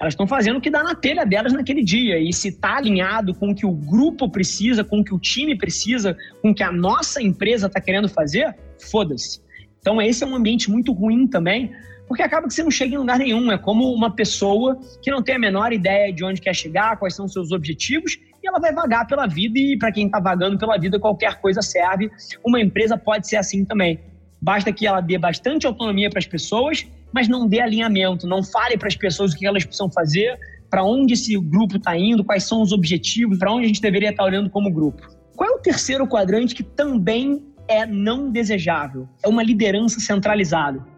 Elas 0.00 0.12
estão 0.12 0.26
fazendo 0.26 0.58
o 0.58 0.60
que 0.60 0.70
dá 0.70 0.82
na 0.82 0.94
telha 0.94 1.24
delas 1.24 1.52
naquele 1.52 1.82
dia. 1.82 2.18
E 2.18 2.32
se 2.32 2.48
está 2.48 2.76
alinhado 2.76 3.34
com 3.34 3.50
o 3.50 3.54
que 3.54 3.64
o 3.64 3.72
grupo 3.72 4.28
precisa, 4.28 4.84
com 4.84 5.00
o 5.00 5.04
que 5.04 5.14
o 5.14 5.18
time 5.18 5.56
precisa, 5.56 6.16
com 6.42 6.50
o 6.50 6.54
que 6.54 6.62
a 6.62 6.72
nossa 6.72 7.22
empresa 7.22 7.68
está 7.68 7.80
querendo 7.80 8.08
fazer, 8.08 8.54
foda-se. 8.90 9.40
Então, 9.80 10.00
esse 10.02 10.24
é 10.24 10.26
um 10.26 10.34
ambiente 10.34 10.70
muito 10.70 10.92
ruim 10.92 11.26
também, 11.26 11.70
porque 12.08 12.22
acaba 12.22 12.48
que 12.48 12.54
você 12.54 12.62
não 12.62 12.70
chega 12.70 12.94
em 12.94 12.98
lugar 12.98 13.18
nenhum. 13.18 13.52
É 13.52 13.58
como 13.58 13.92
uma 13.92 14.10
pessoa 14.10 14.78
que 15.00 15.10
não 15.10 15.22
tem 15.22 15.36
a 15.36 15.38
menor 15.38 15.72
ideia 15.72 16.12
de 16.12 16.24
onde 16.24 16.40
quer 16.40 16.54
chegar, 16.54 16.98
quais 16.98 17.14
são 17.14 17.26
os 17.26 17.32
seus 17.32 17.52
objetivos, 17.52 18.18
e 18.44 18.48
ela 18.48 18.60
vai 18.60 18.72
vagar 18.72 19.06
pela 19.06 19.26
vida. 19.26 19.58
E 19.58 19.76
para 19.78 19.90
quem 19.90 20.06
está 20.06 20.20
vagando 20.20 20.58
pela 20.58 20.78
vida, 20.78 20.98
qualquer 20.98 21.40
coisa 21.40 21.62
serve. 21.62 22.10
Uma 22.44 22.60
empresa 22.60 22.96
pode 22.96 23.28
ser 23.28 23.36
assim 23.36 23.64
também. 23.64 23.98
Basta 24.40 24.72
que 24.72 24.86
ela 24.86 25.00
dê 25.00 25.16
bastante 25.18 25.66
autonomia 25.66 26.10
para 26.10 26.18
as 26.18 26.26
pessoas, 26.26 26.86
mas 27.12 27.28
não 27.28 27.48
dê 27.48 27.60
alinhamento, 27.60 28.26
não 28.26 28.42
fale 28.42 28.76
para 28.76 28.88
as 28.88 28.96
pessoas 28.96 29.32
o 29.32 29.36
que 29.36 29.46
elas 29.46 29.64
precisam 29.64 29.90
fazer, 29.90 30.38
para 30.68 30.84
onde 30.84 31.14
esse 31.14 31.38
grupo 31.38 31.78
está 31.78 31.96
indo, 31.96 32.22
quais 32.22 32.44
são 32.44 32.60
os 32.60 32.70
objetivos, 32.70 33.38
para 33.38 33.50
onde 33.50 33.64
a 33.64 33.68
gente 33.68 33.80
deveria 33.80 34.10
estar 34.10 34.22
tá 34.22 34.28
olhando 34.28 34.50
como 34.50 34.70
grupo. 34.70 35.08
Qual 35.34 35.48
é 35.48 35.52
o 35.54 35.58
terceiro 35.58 36.06
quadrante 36.06 36.54
que 36.54 36.62
também 36.62 37.42
é 37.66 37.86
não 37.86 38.30
desejável? 38.30 39.08
É 39.24 39.28
uma 39.28 39.42
liderança 39.42 39.98
centralizada 39.98 40.94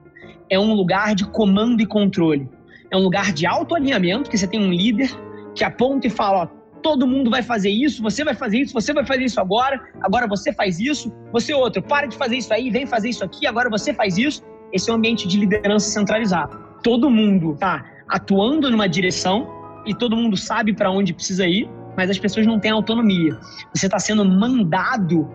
é 0.48 0.58
um 0.58 0.72
lugar 0.72 1.14
de 1.14 1.24
comando 1.24 1.80
e 1.80 1.86
controle. 1.86 2.48
É 2.90 2.96
um 2.96 3.00
lugar 3.00 3.32
de 3.32 3.46
autoalinhamento, 3.46 4.30
que 4.30 4.38
você 4.38 4.46
tem 4.46 4.60
um 4.60 4.72
líder 4.72 5.10
que 5.54 5.64
aponta 5.64 6.06
e 6.06 6.10
fala, 6.10 6.44
ó, 6.44 6.48
todo 6.86 7.04
mundo 7.04 7.28
vai 7.28 7.42
fazer 7.42 7.68
isso, 7.68 8.00
você 8.00 8.22
vai 8.22 8.32
fazer 8.32 8.60
isso, 8.60 8.72
você 8.72 8.94
vai 8.94 9.04
fazer 9.04 9.24
isso 9.24 9.40
agora, 9.40 9.76
agora 10.00 10.28
você 10.28 10.52
faz 10.52 10.78
isso, 10.78 11.12
você 11.32 11.52
outro, 11.52 11.82
para 11.82 12.06
de 12.06 12.16
fazer 12.16 12.36
isso 12.36 12.54
aí, 12.54 12.70
vem 12.70 12.86
fazer 12.86 13.08
isso 13.08 13.24
aqui, 13.24 13.44
agora 13.44 13.68
você 13.68 13.92
faz 13.92 14.16
isso. 14.16 14.40
Esse 14.72 14.88
é 14.88 14.92
um 14.92 14.96
ambiente 14.96 15.26
de 15.26 15.36
liderança 15.36 15.90
centralizado. 15.90 16.56
Todo 16.84 17.10
mundo 17.10 17.54
está 17.54 17.84
atuando 18.08 18.70
numa 18.70 18.88
direção 18.88 19.48
e 19.84 19.92
todo 19.96 20.14
mundo 20.14 20.36
sabe 20.36 20.72
para 20.72 20.88
onde 20.88 21.12
precisa 21.12 21.44
ir, 21.44 21.68
mas 21.96 22.08
as 22.08 22.20
pessoas 22.20 22.46
não 22.46 22.60
têm 22.60 22.70
autonomia. 22.70 23.36
Você 23.74 23.86
está 23.86 23.98
sendo 23.98 24.24
mandado 24.24 25.28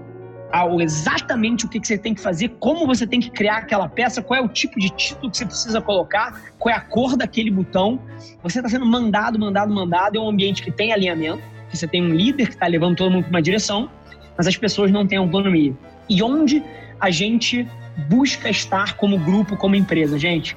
ao 0.51 0.81
exatamente 0.81 1.65
o 1.65 1.69
que, 1.69 1.79
que 1.79 1.87
você 1.87 1.97
tem 1.97 2.13
que 2.13 2.21
fazer, 2.21 2.49
como 2.59 2.85
você 2.85 3.07
tem 3.07 3.19
que 3.19 3.29
criar 3.29 3.57
aquela 3.57 3.87
peça, 3.87 4.21
qual 4.21 4.39
é 4.39 4.43
o 4.43 4.49
tipo 4.49 4.79
de 4.79 4.89
título 4.89 5.31
que 5.31 5.37
você 5.37 5.45
precisa 5.45 5.81
colocar, 5.81 6.53
qual 6.59 6.73
é 6.73 6.77
a 6.77 6.81
cor 6.81 7.15
daquele 7.15 7.49
botão. 7.49 7.99
Você 8.43 8.59
está 8.59 8.69
sendo 8.69 8.85
mandado, 8.85 9.39
mandado, 9.39 9.73
mandado. 9.73 10.17
É 10.17 10.21
um 10.21 10.29
ambiente 10.29 10.61
que 10.61 10.71
tem 10.71 10.91
alinhamento, 10.91 11.41
que 11.69 11.77
você 11.77 11.87
tem 11.87 12.03
um 12.03 12.13
líder 12.13 12.47
que 12.47 12.53
está 12.53 12.67
levando 12.67 12.95
todo 12.97 13.11
mundo 13.11 13.23
para 13.23 13.31
uma 13.31 13.41
direção, 13.41 13.89
mas 14.37 14.47
as 14.47 14.57
pessoas 14.57 14.91
não 14.91 15.07
têm 15.07 15.17
autonomia. 15.17 15.73
E 16.09 16.21
onde 16.21 16.63
a 16.99 17.09
gente 17.09 17.67
busca 18.09 18.49
estar 18.49 18.95
como 18.97 19.17
grupo, 19.17 19.55
como 19.57 19.75
empresa, 19.75 20.17
gente? 20.17 20.55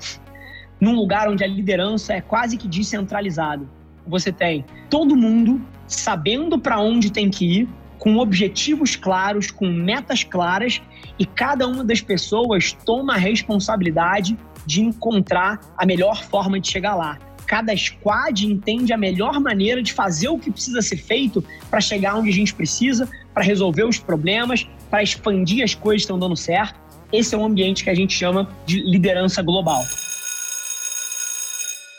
Num 0.81 0.95
lugar 0.95 1.29
onde 1.29 1.45
a 1.45 1.47
liderança 1.47 2.15
é 2.15 2.21
quase 2.21 2.57
que 2.57 2.69
descentralizada. 2.69 3.65
Você 4.07 4.33
tem 4.33 4.65
todo 4.91 5.17
mundo 5.17 5.61
sabendo 5.87 6.59
para 6.59 6.81
onde 6.81 7.11
tem 7.11 7.31
que 7.31 7.61
ir, 7.61 7.69
com 8.05 8.19
objetivos 8.19 8.97
claros, 8.97 9.51
com 9.51 9.67
metas 9.67 10.23
claras, 10.23 10.83
e 11.19 11.25
cada 11.25 11.67
uma 11.67 11.83
das 11.83 12.03
pessoas 12.03 12.77
toma 12.85 13.15
a 13.15 13.17
responsabilidade 13.17 14.37
de 14.67 14.83
encontrar 14.83 15.59
a 15.75 15.87
melhor 15.87 16.23
forma 16.23 16.61
de 16.61 16.71
chegar 16.71 16.95
lá. 16.95 17.19
Cada 17.47 17.75
squad 17.75 18.47
entende 18.47 18.93
a 18.93 18.99
melhor 18.99 19.41
maneira 19.41 19.83
de 19.83 19.95
fazer 19.95 20.29
o 20.29 20.39
que 20.39 20.51
precisa 20.51 20.83
ser 20.83 20.99
feito 20.99 21.43
para 21.71 21.81
chegar 21.81 22.17
onde 22.17 22.29
a 22.29 22.33
gente 22.33 22.55
precisa, 22.55 23.09
para 23.33 23.43
resolver 23.43 23.85
os 23.85 23.99
problemas, 23.99 24.69
para 24.91 25.03
expandir 25.03 25.65
as 25.65 25.75
coisas 25.75 26.03
que 26.03 26.05
estão 26.05 26.19
dando 26.19 26.37
certo. 26.37 26.79
Esse 27.11 27.35
é 27.35 27.39
um 27.39 27.47
ambiente 27.47 27.85
que 27.85 27.91
a 27.91 27.95
gente 27.95 28.13
chama 28.13 28.51
de 28.67 28.83
liderança 28.83 29.41
global. 29.41 29.83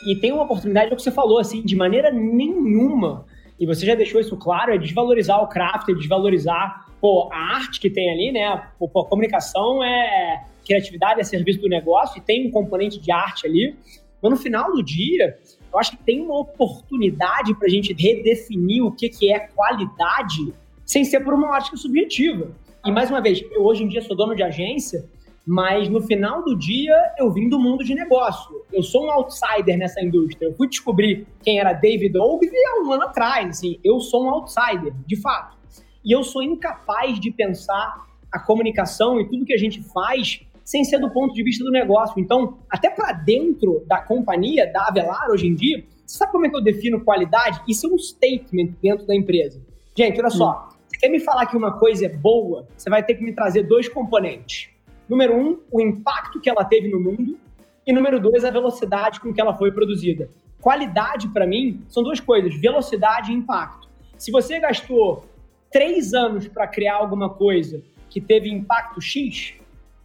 E 0.06 0.14
tem 0.14 0.30
uma 0.30 0.44
oportunidade, 0.44 0.90
é 0.90 0.92
o 0.92 0.96
que 0.96 1.02
você 1.02 1.10
falou, 1.10 1.40
assim, 1.40 1.62
de 1.62 1.74
maneira 1.74 2.12
nenhuma 2.12 3.24
e 3.58 3.66
você 3.66 3.86
já 3.86 3.94
deixou 3.94 4.20
isso 4.20 4.36
claro, 4.36 4.72
é 4.72 4.78
desvalorizar 4.78 5.42
o 5.42 5.48
craft, 5.48 5.88
é 5.88 5.94
desvalorizar 5.94 6.86
pô, 7.00 7.28
a 7.32 7.56
arte 7.56 7.80
que 7.80 7.88
tem 7.88 8.10
ali, 8.10 8.32
né? 8.32 8.68
Pô, 8.78 8.86
a 9.00 9.04
comunicação 9.04 9.82
é 9.82 10.44
criatividade, 10.64 11.20
é 11.20 11.24
serviço 11.24 11.60
do 11.60 11.68
negócio 11.68 12.18
e 12.18 12.20
tem 12.20 12.48
um 12.48 12.50
componente 12.50 13.00
de 13.00 13.10
arte 13.10 13.46
ali. 13.46 13.76
Mas 14.20 14.30
no 14.30 14.36
final 14.36 14.72
do 14.72 14.82
dia, 14.82 15.38
eu 15.72 15.78
acho 15.78 15.92
que 15.92 15.98
tem 15.98 16.20
uma 16.20 16.38
oportunidade 16.38 17.54
para 17.54 17.66
a 17.66 17.70
gente 17.70 17.92
redefinir 17.92 18.84
o 18.84 18.90
que, 18.90 19.08
que 19.08 19.32
é 19.32 19.38
qualidade 19.38 20.52
sem 20.84 21.04
ser 21.04 21.20
por 21.20 21.34
uma 21.34 21.56
ótica 21.56 21.76
subjetiva. 21.76 22.50
E 22.84 22.90
mais 22.90 23.10
uma 23.10 23.20
vez, 23.20 23.42
eu 23.50 23.64
hoje 23.64 23.82
em 23.82 23.88
dia 23.88 24.02
sou 24.02 24.16
dono 24.16 24.34
de 24.34 24.42
agência 24.42 25.04
mas 25.46 25.88
no 25.88 26.02
final 26.02 26.42
do 26.44 26.58
dia 26.58 27.14
eu 27.16 27.30
vim 27.30 27.48
do 27.48 27.56
mundo 27.56 27.84
de 27.84 27.94
negócio. 27.94 28.64
Eu 28.72 28.82
sou 28.82 29.06
um 29.06 29.10
outsider 29.12 29.78
nessa 29.78 30.02
indústria. 30.02 30.48
Eu 30.48 30.54
fui 30.54 30.68
descobrir 30.68 31.24
quem 31.40 31.60
era 31.60 31.72
David 31.72 32.18
Ogilvy 32.18 32.56
há 32.66 32.82
um 32.82 32.92
ano 32.92 33.04
atrás. 33.04 33.50
Assim, 33.50 33.78
eu 33.84 34.00
sou 34.00 34.24
um 34.24 34.30
outsider, 34.30 34.92
de 35.06 35.14
fato. 35.14 35.56
E 36.04 36.10
eu 36.10 36.24
sou 36.24 36.42
incapaz 36.42 37.20
de 37.20 37.30
pensar 37.30 38.06
a 38.32 38.40
comunicação 38.40 39.20
e 39.20 39.28
tudo 39.28 39.44
que 39.44 39.54
a 39.54 39.58
gente 39.58 39.80
faz 39.84 40.40
sem 40.64 40.82
ser 40.82 40.98
do 40.98 41.08
ponto 41.10 41.32
de 41.32 41.44
vista 41.44 41.62
do 41.62 41.70
negócio. 41.70 42.18
Então, 42.18 42.58
até 42.68 42.90
para 42.90 43.12
dentro 43.12 43.84
da 43.86 44.02
companhia, 44.02 44.70
da 44.72 44.88
Avelar 44.88 45.30
hoje 45.30 45.46
em 45.46 45.54
dia, 45.54 45.84
você 46.04 46.18
sabe 46.18 46.32
como 46.32 46.44
é 46.44 46.50
que 46.50 46.56
eu 46.56 46.62
defino 46.62 47.04
qualidade? 47.04 47.62
Isso 47.68 47.86
é 47.86 47.90
um 47.90 47.98
statement 47.98 48.74
dentro 48.82 49.06
da 49.06 49.14
empresa. 49.14 49.62
Gente, 49.96 50.18
olha 50.18 50.30
só. 50.30 50.70
Você 50.88 50.98
quer 50.98 51.08
me 51.08 51.20
falar 51.20 51.46
que 51.46 51.56
uma 51.56 51.78
coisa 51.78 52.06
é 52.06 52.08
boa, 52.08 52.66
você 52.76 52.90
vai 52.90 53.04
ter 53.04 53.14
que 53.14 53.22
me 53.22 53.32
trazer 53.32 53.62
dois 53.62 53.88
componentes 53.88 54.70
Número 55.08 55.36
um, 55.36 55.58
o 55.70 55.80
impacto 55.80 56.40
que 56.40 56.50
ela 56.50 56.64
teve 56.64 56.88
no 56.88 57.00
mundo. 57.00 57.38
E 57.86 57.92
número 57.92 58.18
dois, 58.20 58.44
a 58.44 58.50
velocidade 58.50 59.20
com 59.20 59.32
que 59.32 59.40
ela 59.40 59.56
foi 59.56 59.70
produzida. 59.70 60.28
Qualidade, 60.60 61.28
para 61.28 61.46
mim, 61.46 61.82
são 61.88 62.02
duas 62.02 62.18
coisas: 62.18 62.54
velocidade 62.56 63.30
e 63.30 63.34
impacto. 63.34 63.88
Se 64.16 64.30
você 64.30 64.58
gastou 64.58 65.24
três 65.70 66.14
anos 66.14 66.48
para 66.48 66.66
criar 66.66 66.96
alguma 66.96 67.30
coisa 67.30 67.82
que 68.08 68.20
teve 68.20 68.50
impacto 68.50 69.00
X, 69.00 69.54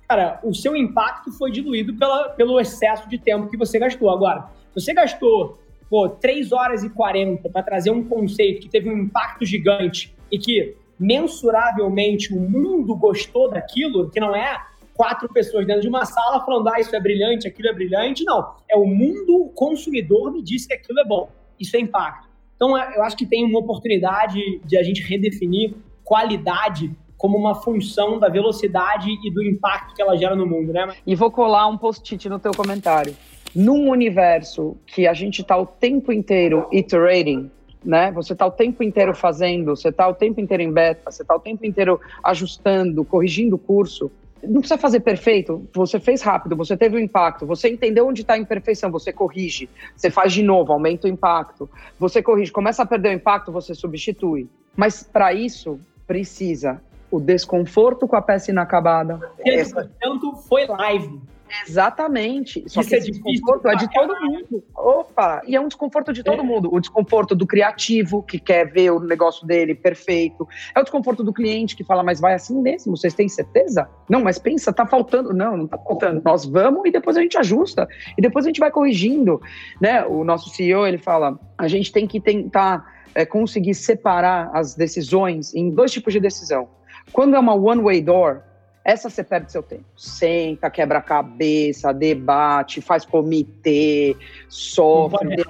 cara, 0.08 0.40
o 0.44 0.54
seu 0.54 0.76
impacto 0.76 1.32
foi 1.32 1.52
diluído 1.52 1.96
pela, 1.96 2.30
pelo 2.30 2.60
excesso 2.60 3.10
de 3.10 3.18
tempo 3.18 3.50
que 3.50 3.58
você 3.58 3.80
gastou. 3.80 4.10
Agora, 4.10 4.50
você 4.76 4.94
gastou 4.94 5.60
pô, 5.90 6.08
3 6.08 6.54
horas 6.54 6.84
e 6.84 6.90
40 6.90 7.50
para 7.50 7.62
trazer 7.62 7.92
um 7.92 8.04
conceito 8.04 8.62
que 8.62 8.70
teve 8.70 8.90
um 8.90 8.98
impacto 8.98 9.46
gigante 9.46 10.16
e 10.32 10.40
que 10.40 10.76
mensuravelmente 10.98 12.34
o 12.34 12.40
mundo 12.40 12.96
gostou 12.96 13.50
daquilo, 13.50 14.10
que 14.10 14.20
não 14.20 14.34
é 14.36 14.58
quatro 15.02 15.28
pessoas 15.30 15.66
dentro 15.66 15.82
de 15.82 15.88
uma 15.88 16.06
sala 16.06 16.46
falando, 16.46 16.70
ah, 16.70 16.80
isso 16.80 16.96
é 16.96 17.00
brilhante, 17.00 17.48
aquilo 17.48 17.70
é 17.70 17.74
brilhante. 17.74 18.24
Não, 18.24 18.54
é 18.70 18.78
o 18.78 18.86
mundo 18.86 19.46
o 19.46 19.50
consumidor 19.50 20.32
me 20.32 20.44
disse 20.44 20.68
que 20.68 20.76
aquilo 20.76 21.00
é 21.00 21.04
bom. 21.04 21.28
Isso 21.60 21.76
é 21.76 21.80
impacto. 21.80 22.30
Então, 22.56 22.78
é, 22.78 22.96
eu 22.96 23.02
acho 23.02 23.18
que 23.18 23.26
tem 23.26 23.44
uma 23.44 23.58
oportunidade 23.58 24.62
de 24.64 24.78
a 24.78 24.84
gente 24.84 25.02
redefinir 25.02 25.74
qualidade 26.04 26.96
como 27.18 27.36
uma 27.36 27.56
função 27.56 28.20
da 28.20 28.30
velocidade 28.30 29.10
e 29.26 29.32
do 29.32 29.42
impacto 29.42 29.96
que 29.96 30.02
ela 30.04 30.16
gera 30.16 30.36
no 30.36 30.46
mundo, 30.46 30.72
né? 30.72 30.88
E 31.08 31.16
vou 31.16 31.32
colar 31.32 31.68
um 31.68 31.80
post-it 31.80 32.30
no 32.30 32.38
teu 32.38 32.52
comentário. 32.52 33.16
Num 33.56 33.90
universo 33.90 34.78
que 34.86 35.08
a 35.08 35.16
gente 35.16 35.42
está 35.42 35.58
o 35.58 35.66
tempo 35.66 36.12
inteiro 36.12 36.68
iterating, 36.72 37.50
né? 37.84 38.12
Você 38.12 38.34
está 38.34 38.46
o 38.46 38.52
tempo 38.52 38.84
inteiro 38.84 39.16
fazendo, 39.16 39.76
você 39.76 39.90
está 39.90 40.08
o 40.08 40.14
tempo 40.14 40.40
inteiro 40.40 40.62
em 40.62 40.72
beta, 40.72 41.10
você 41.10 41.24
está 41.24 41.36
o 41.36 41.40
tempo 41.40 41.66
inteiro 41.66 42.00
ajustando, 42.24 43.04
corrigindo 43.04 43.56
o 43.56 43.60
curso 43.60 44.12
não 44.44 44.62
precisa 44.62 44.78
fazer 44.78 45.00
perfeito, 45.02 45.68
você 45.74 46.00
fez 46.00 46.22
rápido, 46.22 46.56
você 46.56 46.76
teve 46.76 46.96
o 46.96 47.00
um 47.00 47.02
impacto, 47.02 47.46
você 47.46 47.70
entendeu 47.70 48.08
onde 48.08 48.22
está 48.22 48.34
a 48.34 48.38
imperfeição, 48.38 48.92
você 48.92 49.12
corrige, 49.14 49.70
você 49.96 50.10
faz 50.10 50.34
de 50.34 50.44
novo, 50.44 50.74
aumenta 50.74 51.08
o 51.08 51.10
impacto, 51.10 51.70
você 52.00 52.22
corrige, 52.22 52.52
começa 52.52 52.84
a 52.84 52.86
perder 52.86 53.10
o 53.10 53.14
impacto, 53.14 53.52
você 53.52 53.76
substitui. 53.76 54.50
Mas 54.76 55.04
para 55.04 55.34
isso, 55.34 55.80
precisa 56.08 56.82
o 57.10 57.20
desconforto 57.20 58.08
com 58.08 58.16
a 58.16 58.22
peça 58.22 58.52
inacabada. 58.52 59.20
Essa... 59.46 59.92
Tanto 60.00 60.36
foi 60.38 60.66
live. 60.66 61.22
Exatamente. 61.68 62.64
Só 62.68 62.82
Isso 62.82 62.90
que 62.90 62.96
é 62.96 63.00
desconforto 63.00 63.68
é 63.68 63.76
de 63.76 63.92
todo 63.92 64.20
mundo. 64.22 64.64
Opa! 64.76 65.42
E 65.46 65.56
é 65.56 65.62
um 65.62 65.68
desconforto 65.68 66.14
de 66.14 66.24
todo 66.24 66.42
é. 66.42 66.44
mundo. 66.44 66.70
O 66.72 66.80
desconforto 66.80 67.36
do 67.36 67.46
criativo, 67.46 68.24
que 68.24 68.40
quer 68.40 68.72
ver 68.72 68.92
o 68.92 69.00
negócio 69.00 69.46
dele 69.46 69.76
perfeito. 69.76 70.48
É 70.76 70.80
o 70.80 70.84
desconforto 70.84 71.24
do 71.24 71.34
cliente 71.34 71.76
que 71.76 71.84
fala, 71.84 72.04
mas 72.04 72.20
vai 72.20 72.34
assim 72.34 72.60
mesmo? 72.62 72.96
Vocês 72.96 73.14
têm 73.14 73.28
certeza? 73.28 73.88
Não, 74.10 74.24
mas 74.24 74.38
pensa, 74.38 74.74
tá 74.74 74.86
faltando. 74.86 75.34
Não, 75.34 75.58
não 75.58 75.68
tá 75.68 75.78
faltando. 75.78 76.22
Nós 76.24 76.46
vamos 76.46 76.86
e 76.86 76.92
depois 76.92 77.18
a 77.18 77.22
gente 77.22 77.38
ajusta. 77.38 77.88
E 78.18 78.22
depois 78.22 78.46
a 78.46 78.50
gente 78.50 78.60
vai 78.60 78.72
corrigindo. 78.72 79.42
Né? 79.80 80.06
O 80.06 80.24
nosso 80.24 80.50
CEO, 80.50 80.86
ele 80.86 80.98
fala, 80.98 81.40
a 81.58 81.68
gente 81.68 81.92
tem 81.92 82.08
que 82.08 82.20
tentar 82.20 82.86
é, 83.14 83.26
conseguir 83.26 83.74
separar 83.74 84.50
as 84.54 84.76
decisões 84.76 85.54
em 85.54 85.70
dois 85.70 85.92
tipos 85.92 86.14
de 86.14 86.20
decisão. 86.20 86.70
Quando 87.12 87.36
é 87.36 87.40
uma 87.40 87.54
one-way 87.54 88.02
door, 88.02 88.42
essa 88.84 89.10
você 89.10 89.24
perde 89.24 89.52
seu 89.52 89.62
tempo. 89.62 89.86
Senta, 89.96 90.70
quebra 90.70 91.00
a 91.00 91.02
cabeça, 91.02 91.94
debate, 91.94 92.82
faz 92.82 93.06
comitê, 93.06 94.16
sofre. 94.50 95.44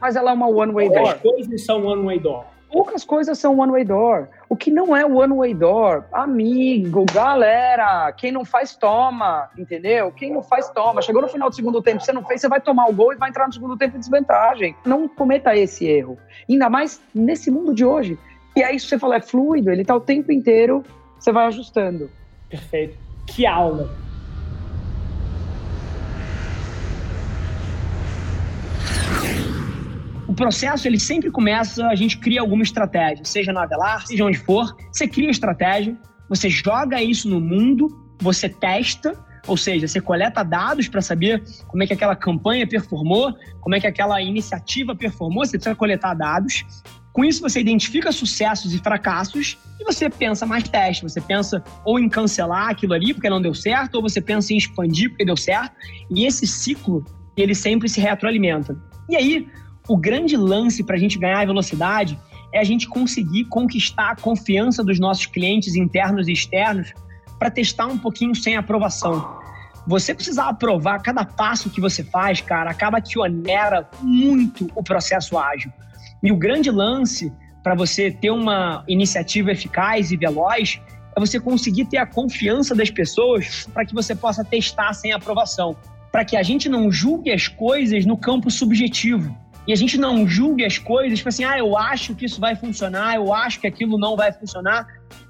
Mas 0.00 0.16
ela 0.16 0.30
é 0.30 0.34
uma 0.34 0.48
one-way 0.48 0.88
door. 0.88 1.08
As 1.08 1.20
coisas 1.20 1.64
são 1.64 1.84
one-way 1.84 2.18
door. 2.20 2.44
poucas 2.70 3.04
coisas 3.04 3.38
são 3.38 3.58
one 3.58 3.72
way 3.72 3.84
door. 3.84 4.28
O 4.48 4.56
que 4.56 4.70
não 4.70 4.96
é 4.96 5.04
one 5.04 5.34
way 5.34 5.54
door, 5.54 6.04
amigo, 6.12 7.04
galera, 7.12 8.12
quem 8.12 8.30
não 8.32 8.44
faz 8.44 8.76
toma, 8.76 9.48
entendeu? 9.58 10.12
Quem 10.12 10.32
não 10.32 10.42
faz 10.42 10.68
toma. 10.70 11.02
Chegou 11.02 11.22
no 11.22 11.28
final 11.28 11.50
do 11.50 11.56
segundo 11.56 11.82
tempo, 11.82 12.00
você 12.00 12.12
não 12.12 12.24
fez, 12.24 12.40
você 12.40 12.48
vai 12.48 12.60
tomar 12.60 12.88
o 12.88 12.92
gol 12.92 13.12
e 13.12 13.16
vai 13.16 13.28
entrar 13.28 13.46
no 13.46 13.52
segundo 13.52 13.76
tempo 13.76 13.96
em 13.96 14.00
desvantagem. 14.00 14.76
Não 14.84 15.08
cometa 15.08 15.56
esse 15.56 15.86
erro. 15.86 16.18
Ainda 16.48 16.70
mais 16.70 17.00
nesse 17.14 17.50
mundo 17.50 17.74
de 17.74 17.84
hoje. 17.84 18.18
E 18.56 18.62
aí, 18.62 18.78
se 18.78 18.86
você 18.86 18.98
falar 18.98 19.16
é 19.16 19.20
fluido, 19.20 19.70
ele 19.70 19.84
tá 19.84 19.94
o 19.94 20.00
tempo 20.00 20.32
inteiro, 20.32 20.82
você 21.18 21.32
vai 21.32 21.46
ajustando. 21.46 22.10
Perfeito. 22.48 22.96
Que 23.26 23.46
aula. 23.46 23.94
O 30.26 30.34
processo, 30.34 30.86
ele 30.86 31.00
sempre 31.00 31.30
começa, 31.30 31.86
a 31.86 31.94
gente 31.94 32.18
cria 32.18 32.40
alguma 32.40 32.62
estratégia, 32.62 33.24
seja 33.24 33.52
na 33.52 33.62
Avelar, 33.62 34.06
seja 34.06 34.24
onde 34.24 34.38
for, 34.38 34.76
você 34.92 35.08
cria 35.08 35.30
estratégia, 35.30 35.96
você 36.28 36.50
joga 36.50 37.02
isso 37.02 37.28
no 37.28 37.40
mundo, 37.40 37.88
você 38.20 38.48
testa, 38.48 39.14
ou 39.46 39.56
seja, 39.56 39.88
você 39.88 40.00
coleta 40.00 40.42
dados 40.42 40.86
para 40.86 41.00
saber 41.00 41.42
como 41.66 41.82
é 41.82 41.86
que 41.86 41.94
aquela 41.94 42.14
campanha 42.14 42.66
performou, 42.66 43.34
como 43.60 43.74
é 43.74 43.80
que 43.80 43.86
aquela 43.86 44.20
iniciativa 44.20 44.94
performou, 44.94 45.46
você 45.46 45.56
precisa 45.56 45.74
coletar 45.74 46.12
dados. 46.14 46.64
Com 47.18 47.24
isso, 47.24 47.42
você 47.42 47.58
identifica 47.58 48.12
sucessos 48.12 48.72
e 48.72 48.78
fracassos 48.78 49.58
e 49.80 49.82
você 49.82 50.08
pensa 50.08 50.46
mais 50.46 50.62
teste. 50.68 51.02
Você 51.02 51.20
pensa 51.20 51.64
ou 51.84 51.98
em 51.98 52.08
cancelar 52.08 52.68
aquilo 52.68 52.94
ali 52.94 53.12
porque 53.12 53.28
não 53.28 53.42
deu 53.42 53.52
certo, 53.52 53.96
ou 53.96 54.02
você 54.02 54.20
pensa 54.20 54.52
em 54.52 54.56
expandir 54.56 55.08
porque 55.08 55.24
deu 55.24 55.36
certo. 55.36 55.74
E 56.08 56.24
esse 56.24 56.46
ciclo, 56.46 57.04
ele 57.36 57.56
sempre 57.56 57.88
se 57.88 58.00
retroalimenta. 58.00 58.80
E 59.08 59.16
aí, 59.16 59.48
o 59.88 59.96
grande 59.96 60.36
lance 60.36 60.84
para 60.84 60.94
a 60.94 60.98
gente 60.98 61.18
ganhar 61.18 61.44
velocidade 61.44 62.16
é 62.54 62.60
a 62.60 62.64
gente 62.64 62.86
conseguir 62.86 63.46
conquistar 63.46 64.12
a 64.12 64.14
confiança 64.16 64.84
dos 64.84 65.00
nossos 65.00 65.26
clientes 65.26 65.74
internos 65.74 66.28
e 66.28 66.32
externos 66.32 66.92
para 67.36 67.50
testar 67.50 67.86
um 67.86 67.98
pouquinho 67.98 68.32
sem 68.32 68.56
aprovação. 68.56 69.40
Você 69.88 70.14
precisar 70.14 70.50
aprovar 70.50 71.02
cada 71.02 71.24
passo 71.24 71.68
que 71.68 71.80
você 71.80 72.04
faz, 72.04 72.40
cara, 72.40 72.70
acaba 72.70 73.00
que 73.00 73.18
onera 73.18 73.90
muito 74.00 74.70
o 74.76 74.84
processo 74.84 75.36
ágil. 75.36 75.72
E 76.22 76.32
o 76.32 76.36
grande 76.36 76.70
lance 76.70 77.32
para 77.62 77.74
você 77.74 78.10
ter 78.10 78.30
uma 78.30 78.84
iniciativa 78.88 79.52
eficaz 79.52 80.10
e 80.10 80.16
veloz 80.16 80.80
é 81.16 81.20
você 81.20 81.40
conseguir 81.40 81.86
ter 81.86 81.98
a 81.98 82.06
confiança 82.06 82.74
das 82.74 82.90
pessoas 82.90 83.68
para 83.72 83.84
que 83.84 83.94
você 83.94 84.14
possa 84.14 84.44
testar 84.44 84.92
sem 84.92 85.12
aprovação. 85.12 85.76
Para 86.10 86.24
que 86.24 86.36
a 86.36 86.42
gente 86.42 86.68
não 86.68 86.90
julgue 86.90 87.30
as 87.30 87.48
coisas 87.48 88.06
no 88.06 88.16
campo 88.16 88.50
subjetivo 88.50 89.36
e 89.68 89.72
a 89.72 89.76
gente 89.76 89.98
não 89.98 90.26
julgue 90.26 90.64
as 90.64 90.78
coisas, 90.78 91.18
tipo 91.18 91.28
assim, 91.28 91.44
ah, 91.44 91.58
eu 91.58 91.76
acho 91.76 92.14
que 92.14 92.24
isso 92.24 92.40
vai 92.40 92.56
funcionar, 92.56 93.16
eu 93.16 93.34
acho 93.34 93.60
que 93.60 93.66
aquilo 93.66 93.98
não 93.98 94.16
vai 94.16 94.32
funcionar. 94.32 94.86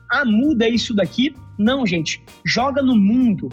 Ah, 0.08 0.24
muda 0.24 0.68
isso 0.68 0.94
daqui. 0.94 1.34
Não, 1.58 1.84
gente. 1.84 2.22
Joga 2.46 2.80
no 2.80 2.96
mundo. 2.96 3.48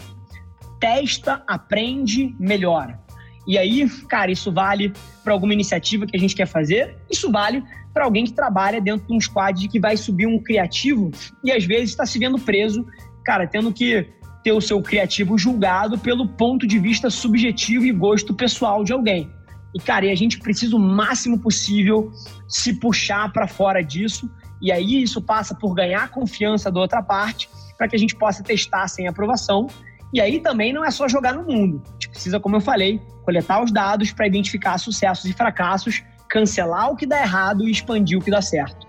Testa, 0.78 1.42
aprende, 1.48 2.32
melhora. 2.38 3.00
E 3.46 3.56
aí, 3.56 3.88
cara, 4.08 4.30
isso 4.30 4.52
vale 4.52 4.92
para 5.22 5.32
alguma 5.32 5.52
iniciativa 5.52 6.06
que 6.06 6.16
a 6.16 6.20
gente 6.20 6.34
quer 6.34 6.46
fazer, 6.46 6.96
isso 7.10 7.30
vale 7.30 7.62
para 7.94 8.04
alguém 8.04 8.24
que 8.24 8.32
trabalha 8.32 8.80
dentro 8.80 9.06
de 9.06 9.14
um 9.14 9.20
squad 9.20 9.68
que 9.68 9.80
vai 9.80 9.96
subir 9.96 10.26
um 10.26 10.42
criativo 10.42 11.10
e 11.42 11.50
às 11.50 11.64
vezes 11.64 11.90
está 11.90 12.04
se 12.04 12.18
vendo 12.18 12.38
preso, 12.38 12.84
cara, 13.24 13.46
tendo 13.46 13.72
que 13.72 14.06
ter 14.42 14.52
o 14.52 14.60
seu 14.60 14.80
criativo 14.82 15.38
julgado 15.38 15.98
pelo 15.98 16.28
ponto 16.28 16.66
de 16.66 16.78
vista 16.78 17.10
subjetivo 17.10 17.84
e 17.84 17.92
gosto 17.92 18.34
pessoal 18.34 18.84
de 18.84 18.92
alguém. 18.92 19.30
E, 19.74 19.80
cara, 19.80 20.06
e 20.06 20.10
a 20.10 20.14
gente 20.14 20.38
precisa 20.38 20.76
o 20.76 20.78
máximo 20.78 21.38
possível 21.38 22.10
se 22.48 22.74
puxar 22.74 23.32
para 23.32 23.46
fora 23.46 23.82
disso. 23.82 24.30
E 24.62 24.72
aí 24.72 25.02
isso 25.02 25.20
passa 25.20 25.54
por 25.54 25.74
ganhar 25.74 26.08
confiança 26.10 26.70
da 26.70 26.80
outra 26.80 27.02
parte 27.02 27.48
para 27.76 27.88
que 27.88 27.96
a 27.96 27.98
gente 27.98 28.14
possa 28.16 28.42
testar 28.42 28.88
sem 28.88 29.06
aprovação. 29.06 29.66
E 30.12 30.20
aí 30.20 30.40
também 30.40 30.72
não 30.72 30.84
é 30.84 30.90
só 30.90 31.08
jogar 31.08 31.34
no 31.34 31.44
mundo. 31.44 31.82
A 31.86 31.92
gente 31.92 32.08
precisa, 32.10 32.40
como 32.40 32.56
eu 32.56 32.60
falei, 32.60 33.00
coletar 33.24 33.62
os 33.62 33.72
dados 33.72 34.12
para 34.12 34.26
identificar 34.26 34.78
sucessos 34.78 35.24
e 35.24 35.32
fracassos, 35.32 36.02
cancelar 36.28 36.90
o 36.90 36.96
que 36.96 37.06
dá 37.06 37.20
errado 37.20 37.68
e 37.68 37.70
expandir 37.70 38.18
o 38.18 38.22
que 38.22 38.30
dá 38.30 38.40
certo. 38.40 38.86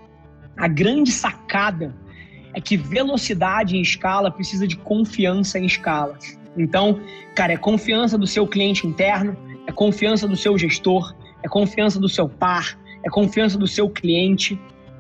A 0.58 0.68
grande 0.68 1.12
sacada 1.12 1.96
é 2.54 2.62
que 2.62 2.78
velocidade 2.78 3.78
em 3.78 3.82
escala 3.82 4.32
precisa 4.32 4.68
de 4.68 4.78
confiança 4.78 5.60
em 5.60 5.66
escala. 5.66 6.18
Então, 6.58 7.00
cara, 7.36 7.54
é 7.54 7.58
confiança 7.58 8.18
do 8.18 8.26
seu 8.26 8.48
cliente 8.48 8.88
interno, 8.88 9.38
é 9.68 9.72
confiança 9.72 10.28
do 10.28 10.36
seu 10.36 10.58
gestor, 10.58 11.16
é 11.44 11.48
confiança 11.48 12.00
do 12.00 12.10
seu 12.10 12.28
par, 12.28 12.78
é 13.04 13.10
confiança 13.10 13.58
do 13.58 13.68
seu 13.68 13.90
cliente. 13.90 14.60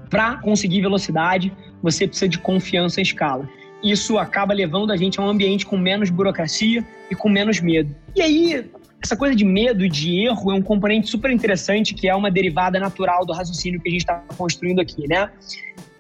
Para 0.10 0.38
conseguir 0.38 0.82
velocidade, 0.82 1.52
você 1.82 2.08
precisa 2.08 2.30
de 2.30 2.38
confiança 2.38 3.00
em 3.00 3.04
escala. 3.04 3.50
Isso 3.84 4.18
acaba 4.18 4.54
levando 4.54 4.92
a 4.92 4.98
gente 4.98 5.20
a 5.20 5.24
um 5.24 5.30
ambiente 5.30 5.66
com 5.66 5.78
menos 5.78 6.10
burocracia 6.10 6.86
e 7.10 7.16
com 7.16 7.30
menos 7.30 7.60
medo. 7.60 7.96
E 8.16 8.22
aí, 8.22 8.70
essa 9.02 9.16
coisa 9.16 9.36
de 9.36 9.46
medo 9.46 9.86
e 9.86 9.90
de 9.90 10.26
erro 10.26 10.52
é 10.52 10.56
um 10.56 10.62
componente 10.62 11.08
super 11.10 11.32
interessante 11.32 11.94
que 11.94 12.08
é 12.08 12.16
uma 12.16 12.32
derivada 12.32 12.80
natural 12.80 13.26
do 13.26 13.34
raciocínio 13.34 13.80
que 13.80 13.88
a 13.88 13.92
gente 13.92 14.02
está 14.02 14.24
construindo 14.36 14.80
aqui, 14.80 15.08
né? 15.08 15.30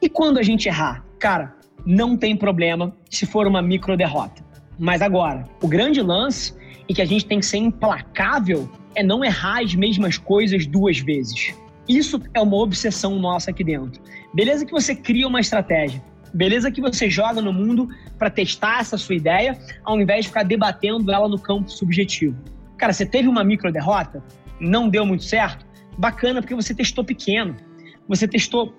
E 0.01 0.09
quando 0.09 0.39
a 0.39 0.43
gente 0.43 0.67
errar? 0.67 1.03
Cara, 1.19 1.55
não 1.85 2.17
tem 2.17 2.35
problema 2.35 2.95
se 3.09 3.25
for 3.25 3.47
uma 3.47 3.61
micro 3.61 3.95
derrota. 3.95 4.43
Mas 4.77 5.01
agora, 5.01 5.43
o 5.61 5.67
grande 5.67 6.01
lance 6.01 6.53
e 6.87 6.93
que 6.93 7.01
a 7.01 7.05
gente 7.05 7.25
tem 7.25 7.39
que 7.39 7.45
ser 7.45 7.57
implacável 7.57 8.69
é 8.95 9.03
não 9.03 9.23
errar 9.23 9.63
as 9.63 9.75
mesmas 9.75 10.17
coisas 10.17 10.65
duas 10.65 10.99
vezes. 10.99 11.53
Isso 11.87 12.21
é 12.33 12.41
uma 12.41 12.57
obsessão 12.57 13.17
nossa 13.17 13.51
aqui 13.51 13.63
dentro. 13.63 14.01
Beleza 14.33 14.65
que 14.65 14.71
você 14.71 14.95
cria 14.95 15.27
uma 15.27 15.39
estratégia, 15.39 16.03
beleza 16.37 16.71
que 16.71 16.79
você 16.79 17.09
joga 17.09 17.41
no 17.41 17.51
mundo 17.51 17.89
para 18.17 18.29
testar 18.29 18.79
essa 18.79 18.95
sua 18.95 19.15
ideia, 19.15 19.59
ao 19.83 19.99
invés 19.99 20.25
de 20.25 20.27
ficar 20.27 20.43
debatendo 20.43 21.11
ela 21.11 21.27
no 21.27 21.39
campo 21.39 21.69
subjetivo. 21.69 22.37
Cara, 22.77 22.93
você 22.93 23.05
teve 23.05 23.27
uma 23.27 23.43
micro 23.43 23.71
derrota, 23.71 24.23
não 24.59 24.87
deu 24.87 25.03
muito 25.03 25.23
certo, 25.23 25.65
bacana 25.97 26.39
porque 26.39 26.53
você 26.53 26.75
testou 26.75 27.03
pequeno, 27.03 27.55
você 28.07 28.27
testou 28.27 28.71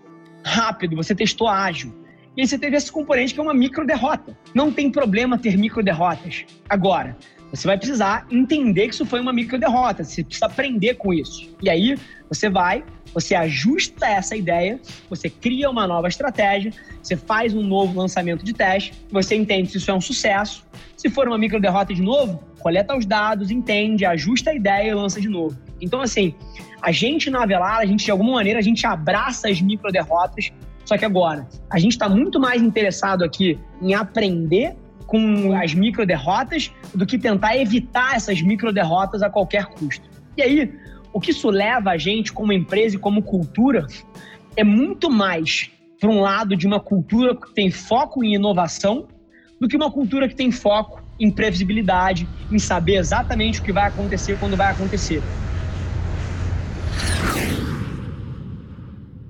rápido, 0.44 0.94
você 0.94 1.16
testou 1.16 1.49
ágil. 1.49 1.92
E 2.37 2.42
aí 2.42 2.47
você 2.47 2.57
teve 2.57 2.77
esse 2.77 2.92
componente 2.92 3.35
que 3.35 3.40
é 3.40 3.42
uma 3.42 3.53
micro 3.53 3.85
derrota. 3.85 4.38
Não 4.55 4.71
tem 4.71 4.92
problema 4.92 5.37
ter 5.37 5.59
micro 5.59 5.83
derrotas. 5.83 6.47
Agora, 6.68 7.16
você 7.50 7.66
vai 7.66 7.78
precisar 7.78 8.26
entender 8.30 8.88
que 8.88 8.94
isso 8.94 9.06
foi 9.06 9.20
uma 9.20 9.32
micro 9.32 9.58
derrota, 9.58 10.04
você 10.04 10.22
precisa 10.22 10.46
aprender 10.46 10.94
com 10.94 11.12
isso. 11.12 11.48
E 11.62 11.70
aí 11.70 11.96
você 12.28 12.50
vai, 12.50 12.84
você 13.14 13.34
ajusta 13.34 14.06
essa 14.06 14.37
ideia, 14.37 14.78
você 15.08 15.30
cria 15.30 15.70
uma 15.70 15.87
nova 15.87 16.08
estratégia, 16.08 16.72
você 17.02 17.16
faz 17.16 17.54
um 17.54 17.62
novo 17.62 17.98
lançamento 17.98 18.44
de 18.44 18.52
teste, 18.52 18.92
você 19.11 19.34
entende 19.34 19.70
se 19.70 19.78
isso 19.78 19.90
é 19.90 19.94
um 19.94 20.00
sucesso. 20.00 20.66
Se 20.96 21.08
for 21.08 21.26
uma 21.26 21.38
micro 21.38 21.61
derrota 21.61 21.94
de 21.94 22.02
novo, 22.02 22.42
coleta 22.58 22.96
os 22.96 23.06
dados, 23.06 23.50
entende, 23.50 24.04
ajusta 24.04 24.50
a 24.50 24.54
ideia 24.54 24.90
e 24.90 24.94
lança 24.94 25.20
de 25.20 25.28
novo. 25.28 25.56
Então, 25.80 26.02
assim, 26.02 26.34
a 26.82 26.92
gente 26.92 27.30
na 27.30 27.42
Avelar, 27.42 27.78
a 27.78 27.87
gente 27.87 28.04
de 28.04 28.11
alguma 28.11 28.32
maneira, 28.32 28.58
a 28.58 28.62
gente 28.62 28.87
abraça 28.87 29.48
as 29.48 29.61
micro 29.61 29.90
derrotas, 29.90 30.52
só 30.84 30.96
que 30.96 31.04
agora, 31.04 31.46
a 31.70 31.78
gente 31.78 31.92
está 31.92 32.08
muito 32.08 32.40
mais 32.40 32.62
interessado 32.62 33.22
aqui 33.22 33.58
em 33.80 33.94
aprender 33.94 34.76
com 35.09 35.57
as 35.57 35.73
micro 35.73 36.05
derrotas 36.05 36.71
do 36.94 37.07
que 37.07 37.18
tentar 37.18 37.57
evitar 37.57 38.14
essas 38.14 38.42
micro 38.42 38.71
derrotas 38.71 39.23
a 39.23 39.31
qualquer 39.31 39.64
custo. 39.64 40.07
E 40.37 40.42
aí, 40.42 40.73
o 41.14 41.18
que 41.18 41.31
isso 41.31 41.49
leva 41.49 41.92
a 41.92 41.97
gente 41.97 42.31
como 42.31 42.53
empresa 42.53 42.97
e 42.97 42.99
como 42.99 43.23
cultura 43.23 43.87
é 44.55 44.62
muito 44.62 45.11
mais 45.11 45.71
para 45.99 46.11
um 46.11 46.21
lado 46.21 46.55
de 46.55 46.66
uma 46.66 46.79
cultura 46.79 47.35
que 47.35 47.55
tem 47.55 47.71
foco 47.71 48.23
em 48.23 48.35
inovação 48.35 49.09
do 49.59 49.66
que 49.66 49.77
uma 49.77 49.90
cultura 49.90 50.29
que 50.29 50.37
tem 50.37 50.53
foco 50.53 51.03
em 51.18 51.31
previsibilidade, 51.31 52.29
em 52.53 52.59
saber 52.59 52.97
exatamente 52.97 53.61
o 53.61 53.64
que 53.64 53.73
vai 53.73 53.88
acontecer 53.88 54.38
quando 54.38 54.59
vai 54.59 54.71
acontecer. 54.71 55.23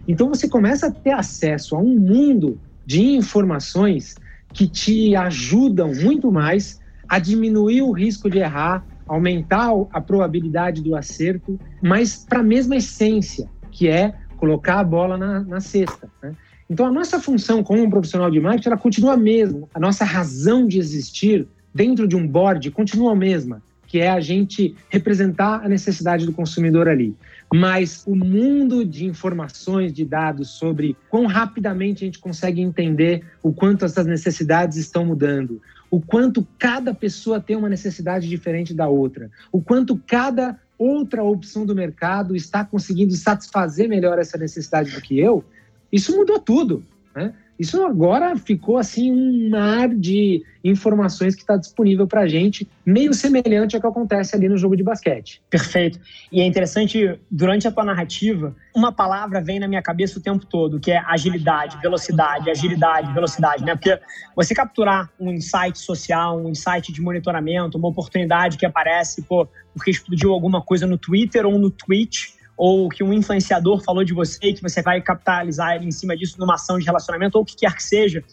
Então 0.08 0.28
você 0.28 0.48
começa 0.48 0.88
a 0.88 0.90
ter 0.90 1.12
acesso 1.12 1.76
a 1.76 1.78
um 1.78 2.00
mundo 2.00 2.60
de 2.84 3.02
informações 3.12 4.16
que 4.52 4.66
te 4.66 5.14
ajudam 5.14 5.92
muito 5.94 6.30
mais 6.30 6.80
a 7.08 7.18
diminuir 7.18 7.82
o 7.82 7.92
risco 7.92 8.28
de 8.28 8.38
errar, 8.38 8.84
aumentar 9.06 9.70
a 9.92 10.00
probabilidade 10.00 10.82
do 10.82 10.94
acerto, 10.94 11.58
mas 11.82 12.24
para 12.28 12.40
a 12.40 12.42
mesma 12.42 12.76
essência, 12.76 13.48
que 13.70 13.88
é 13.88 14.14
colocar 14.36 14.80
a 14.80 14.84
bola 14.84 15.16
na, 15.16 15.40
na 15.40 15.60
cesta. 15.60 16.08
Né? 16.22 16.32
Então, 16.68 16.86
a 16.86 16.92
nossa 16.92 17.18
função 17.18 17.62
como 17.62 17.82
um 17.82 17.90
profissional 17.90 18.30
de 18.30 18.40
marketing, 18.40 18.68
ela 18.68 18.76
continua 18.76 19.14
a 19.14 19.16
mesma. 19.16 19.66
A 19.72 19.80
nossa 19.80 20.04
razão 20.04 20.66
de 20.66 20.78
existir 20.78 21.46
dentro 21.74 22.06
de 22.06 22.14
um 22.14 22.26
board 22.26 22.70
continua 22.70 23.12
a 23.12 23.16
mesma, 23.16 23.62
que 23.86 24.00
é 24.00 24.10
a 24.10 24.20
gente 24.20 24.74
representar 24.90 25.64
a 25.64 25.68
necessidade 25.68 26.26
do 26.26 26.32
consumidor 26.32 26.88
ali 26.88 27.16
mas 27.52 28.04
o 28.06 28.14
mundo 28.14 28.84
de 28.84 29.06
informações, 29.06 29.92
de 29.92 30.04
dados 30.04 30.50
sobre 30.50 30.96
quão 31.08 31.26
rapidamente 31.26 32.04
a 32.04 32.06
gente 32.06 32.18
consegue 32.18 32.60
entender 32.60 33.24
o 33.42 33.52
quanto 33.52 33.84
essas 33.84 34.06
necessidades 34.06 34.76
estão 34.76 35.04
mudando, 35.04 35.60
o 35.90 36.00
quanto 36.00 36.46
cada 36.58 36.92
pessoa 36.92 37.40
tem 37.40 37.56
uma 37.56 37.68
necessidade 37.68 38.28
diferente 38.28 38.74
da 38.74 38.88
outra, 38.88 39.30
o 39.50 39.62
quanto 39.62 39.96
cada 40.06 40.58
outra 40.78 41.24
opção 41.24 41.66
do 41.66 41.74
mercado 41.74 42.36
está 42.36 42.64
conseguindo 42.64 43.14
satisfazer 43.14 43.88
melhor 43.88 44.18
essa 44.18 44.38
necessidade 44.38 44.92
do 44.92 45.00
que 45.00 45.18
eu, 45.18 45.44
Isso 45.90 46.14
mudou 46.14 46.38
tudo. 46.38 46.84
Né? 47.14 47.34
Isso 47.58 47.82
agora 47.84 48.36
ficou 48.36 48.78
assim 48.78 49.10
um 49.10 49.50
mar 49.50 49.88
de 49.88 50.44
informações 50.62 51.34
que 51.34 51.40
está 51.40 51.56
disponível 51.56 52.06
para 52.06 52.22
a 52.22 52.28
gente, 52.28 52.68
meio 52.84 53.12
semelhante 53.12 53.74
ao 53.74 53.80
que 53.80 53.86
acontece 53.86 54.36
ali 54.36 54.48
no 54.48 54.56
jogo 54.56 54.76
de 54.76 54.82
basquete. 54.82 55.42
Perfeito. 55.50 55.98
E 56.30 56.40
é 56.40 56.46
interessante, 56.46 57.18
durante 57.30 57.66
a 57.66 57.72
tua 57.72 57.84
narrativa, 57.84 58.54
uma 58.74 58.92
palavra 58.92 59.40
vem 59.40 59.58
na 59.58 59.66
minha 59.66 59.82
cabeça 59.82 60.18
o 60.18 60.22
tempo 60.22 60.46
todo, 60.46 60.78
que 60.78 60.92
é 60.92 60.98
agilidade, 61.06 61.76
velocidade, 61.80 62.50
agilidade, 62.50 63.12
velocidade, 63.12 63.64
né? 63.64 63.74
Porque 63.74 63.98
você 64.36 64.54
capturar 64.54 65.10
um 65.18 65.30
insight 65.32 65.78
social, 65.78 66.38
um 66.38 66.50
insight 66.50 66.92
de 66.92 67.00
monitoramento, 67.00 67.78
uma 67.78 67.88
oportunidade 67.88 68.56
que 68.56 68.66
aparece, 68.66 69.22
pô, 69.22 69.48
porque 69.74 69.90
explodiu 69.90 70.32
alguma 70.32 70.62
coisa 70.62 70.86
no 70.86 70.98
Twitter 70.98 71.46
ou 71.46 71.58
no 71.58 71.70
Twitch, 71.70 72.37
ou 72.58 72.88
que 72.88 73.04
um 73.04 73.12
influenciador 73.12 73.80
falou 73.84 74.04
de 74.04 74.12
você 74.12 74.48
e 74.48 74.52
que 74.52 74.60
você 74.60 74.82
vai 74.82 75.00
capitalizar 75.00 75.80
em 75.82 75.92
cima 75.92 76.16
disso 76.16 76.34
numa 76.40 76.54
ação 76.54 76.76
de 76.76 76.84
relacionamento 76.84 77.38
ou 77.38 77.42
o 77.42 77.46
que 77.46 77.56
quer 77.56 77.72
que 77.74 77.82
seja. 77.82 78.24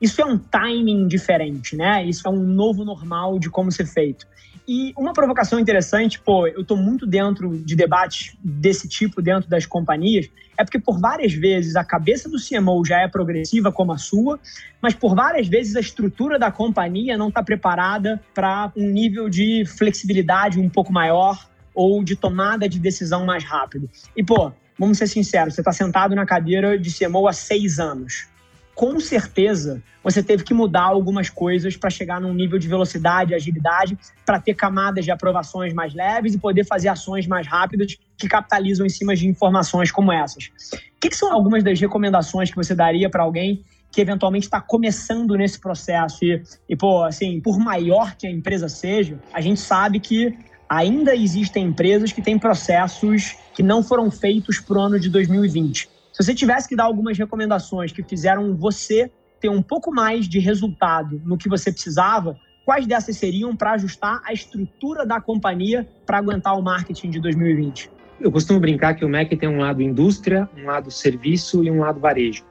Isso 0.00 0.20
é 0.22 0.24
um 0.24 0.38
timing 0.38 1.06
diferente, 1.06 1.76
né? 1.76 2.04
Isso 2.04 2.26
é 2.26 2.30
um 2.30 2.42
novo 2.42 2.84
normal 2.84 3.38
de 3.38 3.50
como 3.50 3.70
ser 3.70 3.86
feito. 3.86 4.26
E 4.66 4.94
uma 4.96 5.12
provocação 5.12 5.60
interessante, 5.60 6.18
pô, 6.18 6.46
eu 6.46 6.62
estou 6.62 6.76
muito 6.76 7.06
dentro 7.06 7.58
de 7.58 7.76
debates 7.76 8.34
desse 8.42 8.88
tipo 8.88 9.20
dentro 9.20 9.48
das 9.48 9.66
companhias, 9.66 10.30
é 10.56 10.64
porque 10.64 10.78
por 10.78 10.98
várias 10.98 11.34
vezes 11.34 11.76
a 11.76 11.84
cabeça 11.84 12.30
do 12.30 12.38
CMO 12.38 12.82
já 12.86 13.00
é 13.00 13.08
progressiva 13.08 13.70
como 13.70 13.92
a 13.92 13.98
sua, 13.98 14.40
mas 14.80 14.94
por 14.94 15.14
várias 15.14 15.46
vezes 15.46 15.76
a 15.76 15.80
estrutura 15.80 16.38
da 16.38 16.50
companhia 16.50 17.18
não 17.18 17.28
está 17.28 17.42
preparada 17.42 18.18
para 18.32 18.72
um 18.74 18.88
nível 18.88 19.28
de 19.28 19.66
flexibilidade 19.66 20.58
um 20.58 20.70
pouco 20.70 20.90
maior, 20.90 21.46
ou 21.74 22.04
de 22.04 22.16
tomada 22.16 22.68
de 22.68 22.78
decisão 22.78 23.24
mais 23.24 23.44
rápido. 23.44 23.90
E, 24.16 24.22
pô, 24.22 24.52
vamos 24.78 24.98
ser 24.98 25.06
sinceros, 25.06 25.54
você 25.54 25.60
está 25.60 25.72
sentado 25.72 26.14
na 26.14 26.24
cadeira 26.24 26.78
de 26.78 26.96
CMO 26.96 27.26
há 27.26 27.32
seis 27.32 27.78
anos. 27.78 28.28
Com 28.74 28.98
certeza, 28.98 29.80
você 30.02 30.20
teve 30.20 30.42
que 30.42 30.52
mudar 30.52 30.82
algumas 30.82 31.30
coisas 31.30 31.76
para 31.76 31.88
chegar 31.88 32.20
num 32.20 32.34
nível 32.34 32.58
de 32.58 32.66
velocidade 32.66 33.32
agilidade, 33.32 33.96
para 34.26 34.40
ter 34.40 34.54
camadas 34.54 35.04
de 35.04 35.12
aprovações 35.12 35.72
mais 35.72 35.94
leves 35.94 36.34
e 36.34 36.38
poder 36.38 36.66
fazer 36.66 36.88
ações 36.88 37.26
mais 37.26 37.46
rápidas 37.46 37.96
que 38.18 38.28
capitalizam 38.28 38.84
em 38.84 38.88
cima 38.88 39.14
de 39.14 39.28
informações 39.28 39.92
como 39.92 40.12
essas. 40.12 40.46
O 40.72 41.00
que, 41.00 41.08
que 41.08 41.16
são 41.16 41.32
algumas 41.32 41.62
das 41.62 41.80
recomendações 41.80 42.50
que 42.50 42.56
você 42.56 42.74
daria 42.74 43.08
para 43.08 43.22
alguém 43.22 43.64
que 43.92 44.00
eventualmente 44.00 44.46
está 44.46 44.60
começando 44.60 45.36
nesse 45.36 45.60
processo? 45.60 46.24
E, 46.24 46.42
e, 46.68 46.74
pô, 46.74 47.04
assim, 47.04 47.40
por 47.40 47.58
maior 47.60 48.16
que 48.16 48.26
a 48.26 48.30
empresa 48.30 48.68
seja, 48.68 49.20
a 49.32 49.40
gente 49.40 49.60
sabe 49.60 50.00
que 50.00 50.36
ainda 50.68 51.14
existem 51.14 51.66
empresas 51.66 52.12
que 52.12 52.22
têm 52.22 52.38
processos 52.38 53.36
que 53.54 53.62
não 53.62 53.82
foram 53.82 54.10
feitos 54.10 54.60
para 54.60 54.78
o 54.78 54.80
ano 54.80 54.98
de 54.98 55.08
2020. 55.08 55.88
Se 56.12 56.22
você 56.22 56.34
tivesse 56.34 56.68
que 56.68 56.76
dar 56.76 56.84
algumas 56.84 57.18
recomendações 57.18 57.92
que 57.92 58.02
fizeram 58.02 58.54
você 58.56 59.10
ter 59.40 59.48
um 59.48 59.62
pouco 59.62 59.92
mais 59.92 60.28
de 60.28 60.38
resultado 60.38 61.20
no 61.24 61.36
que 61.36 61.48
você 61.48 61.72
precisava, 61.72 62.38
quais 62.64 62.86
dessas 62.86 63.16
seriam 63.16 63.54
para 63.54 63.72
ajustar 63.72 64.22
a 64.24 64.32
estrutura 64.32 65.04
da 65.04 65.20
companhia 65.20 65.86
para 66.06 66.18
aguentar 66.18 66.58
o 66.58 66.62
marketing 66.62 67.10
de 67.10 67.20
2020? 67.20 67.90
Eu 68.20 68.30
costumo 68.30 68.60
brincar 68.60 68.94
que 68.94 69.04
o 69.04 69.08
MEC 69.08 69.36
tem 69.36 69.48
um 69.48 69.58
lado 69.58 69.82
indústria, 69.82 70.48
um 70.56 70.64
lado 70.64 70.90
serviço 70.90 71.64
e 71.64 71.70
um 71.70 71.80
lado 71.80 72.00
varejo. 72.00 72.44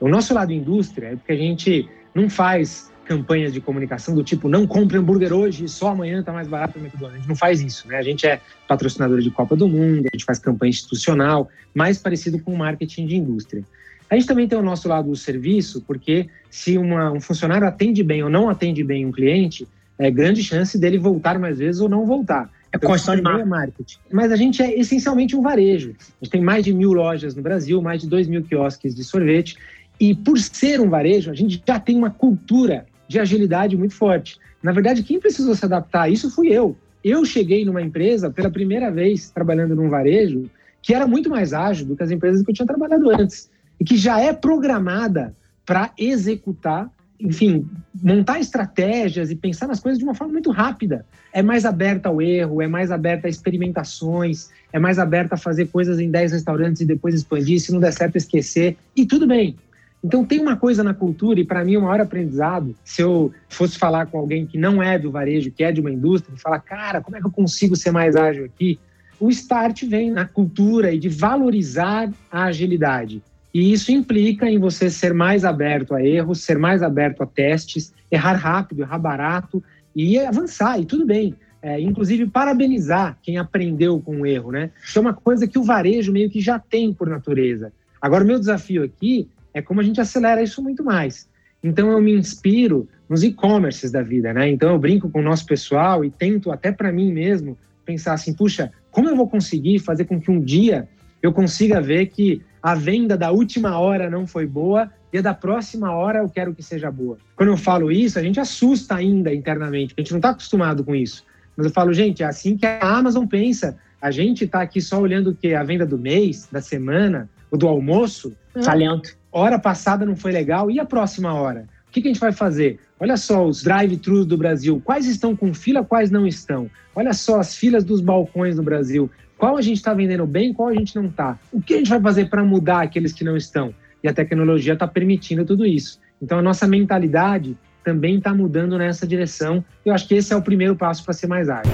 O 0.00 0.08
nosso 0.08 0.32
lado 0.32 0.52
indústria 0.52 1.08
é 1.08 1.16
porque 1.16 1.32
a 1.32 1.36
gente 1.36 1.88
não 2.14 2.30
faz 2.30 2.89
campanhas 3.10 3.52
de 3.52 3.60
comunicação 3.60 4.14
do 4.14 4.22
tipo 4.22 4.48
não 4.48 4.68
compre 4.68 4.96
hambúrguer 4.96 5.32
hoje, 5.32 5.66
só 5.66 5.88
amanhã 5.88 6.20
está 6.20 6.32
mais 6.32 6.46
barato 6.46 6.78
no 6.78 6.84
McDonald's. 6.84 7.16
A 7.16 7.18
gente 7.18 7.28
não 7.28 7.34
faz 7.34 7.60
isso, 7.60 7.88
né? 7.88 7.96
A 7.96 8.02
gente 8.02 8.24
é 8.24 8.40
patrocinador 8.68 9.20
de 9.20 9.28
Copa 9.32 9.56
do 9.56 9.66
Mundo, 9.66 10.06
a 10.06 10.16
gente 10.16 10.24
faz 10.24 10.38
campanha 10.38 10.70
institucional, 10.70 11.48
mais 11.74 11.98
parecido 11.98 12.38
com 12.38 12.54
marketing 12.54 13.06
de 13.08 13.16
indústria. 13.16 13.64
A 14.08 14.14
gente 14.14 14.28
também 14.28 14.46
tem 14.46 14.56
o 14.56 14.62
nosso 14.62 14.88
lado 14.88 15.10
do 15.10 15.16
serviço, 15.16 15.82
porque 15.88 16.28
se 16.48 16.78
uma, 16.78 17.10
um 17.10 17.20
funcionário 17.20 17.66
atende 17.66 18.04
bem 18.04 18.22
ou 18.22 18.30
não 18.30 18.48
atende 18.48 18.84
bem 18.84 19.04
um 19.04 19.10
cliente, 19.10 19.66
é 19.98 20.08
grande 20.08 20.44
chance 20.44 20.78
dele 20.78 20.96
voltar 20.96 21.36
mais 21.36 21.58
vezes 21.58 21.80
ou 21.80 21.88
não 21.88 22.06
voltar. 22.06 22.48
É 22.72 22.76
então, 22.76 22.90
construção 22.90 23.16
de 23.16 23.40
é 23.40 23.44
marketing. 23.44 23.98
Mas 24.12 24.30
a 24.30 24.36
gente 24.36 24.62
é 24.62 24.78
essencialmente 24.78 25.34
um 25.34 25.42
varejo. 25.42 25.96
A 25.98 26.24
gente 26.24 26.30
tem 26.30 26.40
mais 26.40 26.64
de 26.64 26.72
mil 26.72 26.92
lojas 26.92 27.34
no 27.34 27.42
Brasil, 27.42 27.82
mais 27.82 28.02
de 28.02 28.08
dois 28.08 28.28
mil 28.28 28.44
quiosques 28.44 28.94
de 28.94 29.02
sorvete. 29.02 29.56
E 29.98 30.14
por 30.14 30.38
ser 30.38 30.80
um 30.80 30.88
varejo, 30.88 31.28
a 31.28 31.34
gente 31.34 31.60
já 31.66 31.80
tem 31.80 31.96
uma 31.96 32.10
cultura 32.10 32.86
de 33.10 33.18
agilidade 33.18 33.76
muito 33.76 33.92
forte. 33.92 34.38
Na 34.62 34.70
verdade, 34.70 35.02
quem 35.02 35.18
precisou 35.18 35.52
se 35.56 35.64
adaptar 35.64 36.02
a 36.02 36.08
isso 36.08 36.30
fui 36.30 36.46
eu. 36.46 36.76
Eu 37.02 37.24
cheguei 37.24 37.64
numa 37.64 37.82
empresa 37.82 38.30
pela 38.30 38.48
primeira 38.48 38.88
vez 38.88 39.30
trabalhando 39.30 39.74
num 39.74 39.88
varejo 39.88 40.48
que 40.80 40.94
era 40.94 41.08
muito 41.08 41.28
mais 41.28 41.52
ágil 41.52 41.86
do 41.86 41.96
que 41.96 42.04
as 42.04 42.12
empresas 42.12 42.40
que 42.44 42.52
eu 42.52 42.54
tinha 42.54 42.66
trabalhado 42.66 43.10
antes 43.10 43.50
e 43.80 43.84
que 43.84 43.96
já 43.96 44.20
é 44.20 44.32
programada 44.32 45.34
para 45.66 45.90
executar, 45.98 46.88
enfim, 47.18 47.68
montar 48.00 48.38
estratégias 48.38 49.28
e 49.32 49.34
pensar 49.34 49.66
nas 49.66 49.80
coisas 49.80 49.98
de 49.98 50.04
uma 50.04 50.14
forma 50.14 50.34
muito 50.34 50.52
rápida. 50.52 51.04
É 51.32 51.42
mais 51.42 51.64
aberta 51.64 52.08
ao 52.08 52.22
erro, 52.22 52.62
é 52.62 52.68
mais 52.68 52.92
aberta 52.92 53.26
a 53.26 53.30
experimentações, 53.30 54.50
é 54.72 54.78
mais 54.78 55.00
aberta 55.00 55.34
a 55.34 55.38
fazer 55.38 55.66
coisas 55.66 55.98
em 55.98 56.12
10 56.12 56.30
restaurantes 56.30 56.80
e 56.80 56.86
depois 56.86 57.16
expandir, 57.16 57.58
se 57.58 57.72
não 57.72 57.80
der 57.80 57.92
certo 57.92 58.14
esquecer. 58.14 58.76
E 58.94 59.04
tudo 59.04 59.26
bem, 59.26 59.56
então 60.02 60.24
tem 60.24 60.40
uma 60.40 60.56
coisa 60.56 60.82
na 60.82 60.94
cultura, 60.94 61.40
e 61.40 61.44
para 61.44 61.64
mim 61.64 61.76
o 61.76 61.82
maior 61.82 62.00
aprendizado, 62.00 62.74
se 62.82 63.02
eu 63.02 63.32
fosse 63.48 63.78
falar 63.78 64.06
com 64.06 64.18
alguém 64.18 64.46
que 64.46 64.56
não 64.56 64.82
é 64.82 64.98
do 64.98 65.10
varejo, 65.10 65.50
que 65.50 65.62
é 65.62 65.70
de 65.70 65.80
uma 65.80 65.90
indústria, 65.90 66.34
e 66.34 66.40
falar, 66.40 66.60
cara, 66.60 67.00
como 67.02 67.16
é 67.16 67.20
que 67.20 67.26
eu 67.26 67.30
consigo 67.30 67.76
ser 67.76 67.90
mais 67.90 68.16
ágil 68.16 68.46
aqui? 68.46 68.78
O 69.18 69.28
start 69.28 69.84
vem 69.84 70.10
na 70.10 70.24
cultura 70.24 70.92
e 70.92 70.98
de 70.98 71.10
valorizar 71.10 72.10
a 72.32 72.44
agilidade. 72.44 73.22
E 73.52 73.72
isso 73.72 73.92
implica 73.92 74.48
em 74.48 74.58
você 74.58 74.88
ser 74.88 75.12
mais 75.12 75.44
aberto 75.44 75.94
a 75.94 76.02
erros, 76.02 76.40
ser 76.40 76.56
mais 76.56 76.82
aberto 76.82 77.22
a 77.22 77.26
testes, 77.26 77.92
errar 78.10 78.36
rápido, 78.36 78.80
errar 78.80 78.98
barato 78.98 79.62
e 79.94 80.18
avançar, 80.18 80.80
e 80.80 80.86
tudo 80.86 81.04
bem. 81.04 81.34
É, 81.62 81.78
inclusive, 81.78 82.26
parabenizar 82.26 83.18
quem 83.22 83.36
aprendeu 83.36 84.00
com 84.00 84.20
o 84.20 84.26
erro, 84.26 84.50
né? 84.50 84.70
Isso 84.82 84.98
é 84.98 85.02
uma 85.02 85.12
coisa 85.12 85.46
que 85.46 85.58
o 85.58 85.62
varejo 85.62 86.10
meio 86.10 86.30
que 86.30 86.40
já 86.40 86.58
tem 86.58 86.90
por 86.94 87.06
natureza. 87.06 87.70
Agora, 88.00 88.24
o 88.24 88.26
meu 88.26 88.38
desafio 88.38 88.82
aqui 88.82 89.28
é 89.52 89.62
como 89.62 89.80
a 89.80 89.84
gente 89.84 90.00
acelera 90.00 90.42
isso 90.42 90.62
muito 90.62 90.84
mais. 90.84 91.28
Então 91.62 91.90
eu 91.90 92.00
me 92.00 92.12
inspiro 92.12 92.88
nos 93.08 93.22
e-commerces 93.22 93.90
da 93.90 94.02
vida, 94.02 94.32
né? 94.32 94.48
Então 94.48 94.70
eu 94.70 94.78
brinco 94.78 95.10
com 95.10 95.20
o 95.20 95.22
nosso 95.22 95.44
pessoal 95.44 96.04
e 96.04 96.10
tento 96.10 96.50
até 96.50 96.72
para 96.72 96.92
mim 96.92 97.12
mesmo 97.12 97.58
pensar 97.84 98.14
assim, 98.14 98.32
puxa, 98.32 98.70
como 98.90 99.08
eu 99.08 99.16
vou 99.16 99.28
conseguir 99.28 99.78
fazer 99.80 100.04
com 100.04 100.20
que 100.20 100.30
um 100.30 100.40
dia 100.40 100.88
eu 101.22 101.32
consiga 101.32 101.80
ver 101.80 102.06
que 102.06 102.42
a 102.62 102.74
venda 102.74 103.16
da 103.16 103.30
última 103.30 103.78
hora 103.78 104.08
não 104.08 104.26
foi 104.26 104.46
boa 104.46 104.90
e 105.12 105.18
a 105.18 105.22
da 105.22 105.34
próxima 105.34 105.92
hora 105.92 106.20
eu 106.20 106.28
quero 106.28 106.54
que 106.54 106.62
seja 106.62 106.90
boa. 106.90 107.18
Quando 107.36 107.50
eu 107.50 107.56
falo 107.56 107.90
isso, 107.90 108.18
a 108.18 108.22
gente 108.22 108.38
assusta 108.38 108.94
ainda 108.94 109.34
internamente, 109.34 109.94
a 109.96 110.00
gente 110.00 110.12
não 110.12 110.18
está 110.18 110.30
acostumado 110.30 110.84
com 110.84 110.94
isso. 110.94 111.24
Mas 111.56 111.66
eu 111.66 111.72
falo, 111.72 111.92
gente, 111.92 112.22
é 112.22 112.26
assim 112.26 112.56
que 112.56 112.64
a 112.64 112.80
Amazon 112.80 113.26
pensa. 113.26 113.76
A 114.00 114.10
gente 114.10 114.44
está 114.44 114.62
aqui 114.62 114.80
só 114.80 115.00
olhando 115.00 115.30
o 115.30 115.34
que 115.34 115.52
a 115.54 115.62
venda 115.62 115.84
do 115.84 115.98
mês, 115.98 116.48
da 116.50 116.60
semana, 116.60 117.28
ou 117.50 117.58
do 117.58 117.68
almoço. 117.68 118.34
Talento 118.62 119.20
hora 119.32 119.58
passada 119.58 120.04
não 120.04 120.16
foi 120.16 120.32
legal, 120.32 120.70
e 120.70 120.80
a 120.80 120.84
próxima 120.84 121.32
hora? 121.32 121.66
O 121.88 121.92
que, 121.92 122.00
que 122.00 122.08
a 122.08 122.12
gente 122.12 122.20
vai 122.20 122.32
fazer? 122.32 122.78
Olha 122.98 123.16
só 123.16 123.46
os 123.46 123.62
drive-thrus 123.62 124.26
do 124.26 124.36
Brasil, 124.36 124.80
quais 124.84 125.06
estão 125.06 125.34
com 125.34 125.52
fila, 125.52 125.84
quais 125.84 126.10
não 126.10 126.26
estão? 126.26 126.70
Olha 126.94 127.12
só 127.12 127.40
as 127.40 127.54
filas 127.54 127.84
dos 127.84 128.00
balcões 128.00 128.56
no 128.56 128.62
Brasil, 128.62 129.10
qual 129.36 129.56
a 129.56 129.62
gente 129.62 129.78
está 129.78 129.94
vendendo 129.94 130.26
bem, 130.26 130.52
qual 130.52 130.68
a 130.68 130.74
gente 130.74 130.94
não 130.94 131.06
está? 131.06 131.38
O 131.52 131.60
que 131.60 131.74
a 131.74 131.76
gente 131.78 131.90
vai 131.90 132.00
fazer 132.00 132.28
para 132.28 132.44
mudar 132.44 132.82
aqueles 132.82 133.12
que 133.12 133.24
não 133.24 133.36
estão? 133.36 133.74
E 134.02 134.08
a 134.08 134.12
tecnologia 134.12 134.74
está 134.74 134.86
permitindo 134.86 135.44
tudo 135.44 135.66
isso. 135.66 135.98
Então 136.22 136.38
a 136.38 136.42
nossa 136.42 136.66
mentalidade 136.66 137.56
também 137.82 138.18
está 138.18 138.34
mudando 138.34 138.76
nessa 138.76 139.06
direção. 139.06 139.64
Eu 139.84 139.94
acho 139.94 140.06
que 140.06 140.14
esse 140.14 140.32
é 140.32 140.36
o 140.36 140.42
primeiro 140.42 140.76
passo 140.76 141.02
para 141.02 141.14
ser 141.14 141.26
mais 141.26 141.48
ágil. 141.48 141.72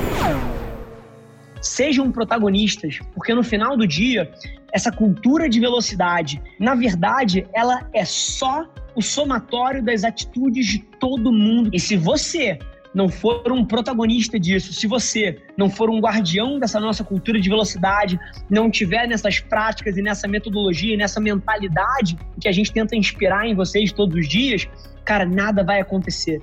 Sejam 1.66 2.12
protagonistas, 2.12 3.00
porque 3.14 3.34
no 3.34 3.42
final 3.42 3.76
do 3.76 3.86
dia 3.86 4.30
essa 4.72 4.92
cultura 4.92 5.48
de 5.48 5.58
velocidade, 5.58 6.40
na 6.60 6.74
verdade, 6.74 7.46
ela 7.54 7.88
é 7.94 8.04
só 8.04 8.68
o 8.94 9.02
somatório 9.02 9.82
das 9.82 10.04
atitudes 10.04 10.66
de 10.66 10.78
todo 11.00 11.32
mundo. 11.32 11.70
E 11.72 11.80
se 11.80 11.96
você 11.96 12.58
não 12.94 13.08
for 13.08 13.50
um 13.52 13.64
protagonista 13.64 14.38
disso, 14.38 14.72
se 14.72 14.86
você 14.86 15.38
não 15.56 15.68
for 15.68 15.90
um 15.90 15.98
guardião 16.00 16.58
dessa 16.58 16.78
nossa 16.78 17.04
cultura 17.04 17.40
de 17.40 17.48
velocidade, 17.48 18.18
não 18.48 18.70
tiver 18.70 19.06
nessas 19.06 19.40
práticas 19.40 19.96
e 19.96 20.02
nessa 20.02 20.26
metodologia 20.26 20.94
e 20.94 20.96
nessa 20.96 21.20
mentalidade 21.20 22.16
que 22.40 22.48
a 22.48 22.52
gente 22.52 22.72
tenta 22.72 22.96
inspirar 22.96 23.46
em 23.46 23.54
vocês 23.54 23.92
todos 23.92 24.16
os 24.16 24.28
dias, 24.28 24.68
cara, 25.04 25.26
nada 25.26 25.62
vai 25.62 25.80
acontecer. 25.80 26.40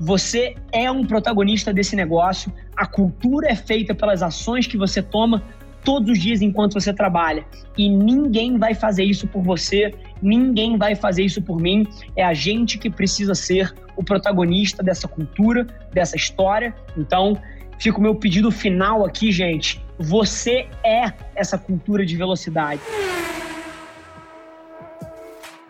Você 0.00 0.56
é 0.72 0.90
um 0.90 1.06
protagonista 1.06 1.72
desse 1.72 1.94
negócio, 1.94 2.52
a 2.76 2.86
cultura 2.86 3.48
é 3.48 3.54
feita 3.54 3.94
pelas 3.94 4.22
ações 4.22 4.66
que 4.66 4.76
você 4.76 5.02
toma 5.02 5.42
todos 5.84 6.10
os 6.10 6.18
dias 6.18 6.40
enquanto 6.40 6.74
você 6.74 6.92
trabalha. 6.92 7.44
E 7.76 7.88
ninguém 7.88 8.58
vai 8.58 8.74
fazer 8.74 9.04
isso 9.04 9.26
por 9.26 9.42
você, 9.42 9.92
ninguém 10.22 10.78
vai 10.78 10.94
fazer 10.94 11.22
isso 11.22 11.42
por 11.42 11.60
mim. 11.60 11.86
É 12.16 12.24
a 12.24 12.32
gente 12.32 12.78
que 12.78 12.88
precisa 12.88 13.34
ser 13.34 13.72
o 13.96 14.02
protagonista 14.02 14.82
dessa 14.82 15.06
cultura, 15.06 15.66
dessa 15.92 16.16
história. 16.16 16.74
Então, 16.96 17.36
fica 17.78 17.98
o 17.98 18.00
meu 18.00 18.14
pedido 18.14 18.50
final 18.50 19.04
aqui, 19.04 19.30
gente. 19.30 19.84
Você 19.98 20.66
é 20.82 21.12
essa 21.36 21.58
cultura 21.58 22.04
de 22.04 22.16
velocidade. 22.16 22.80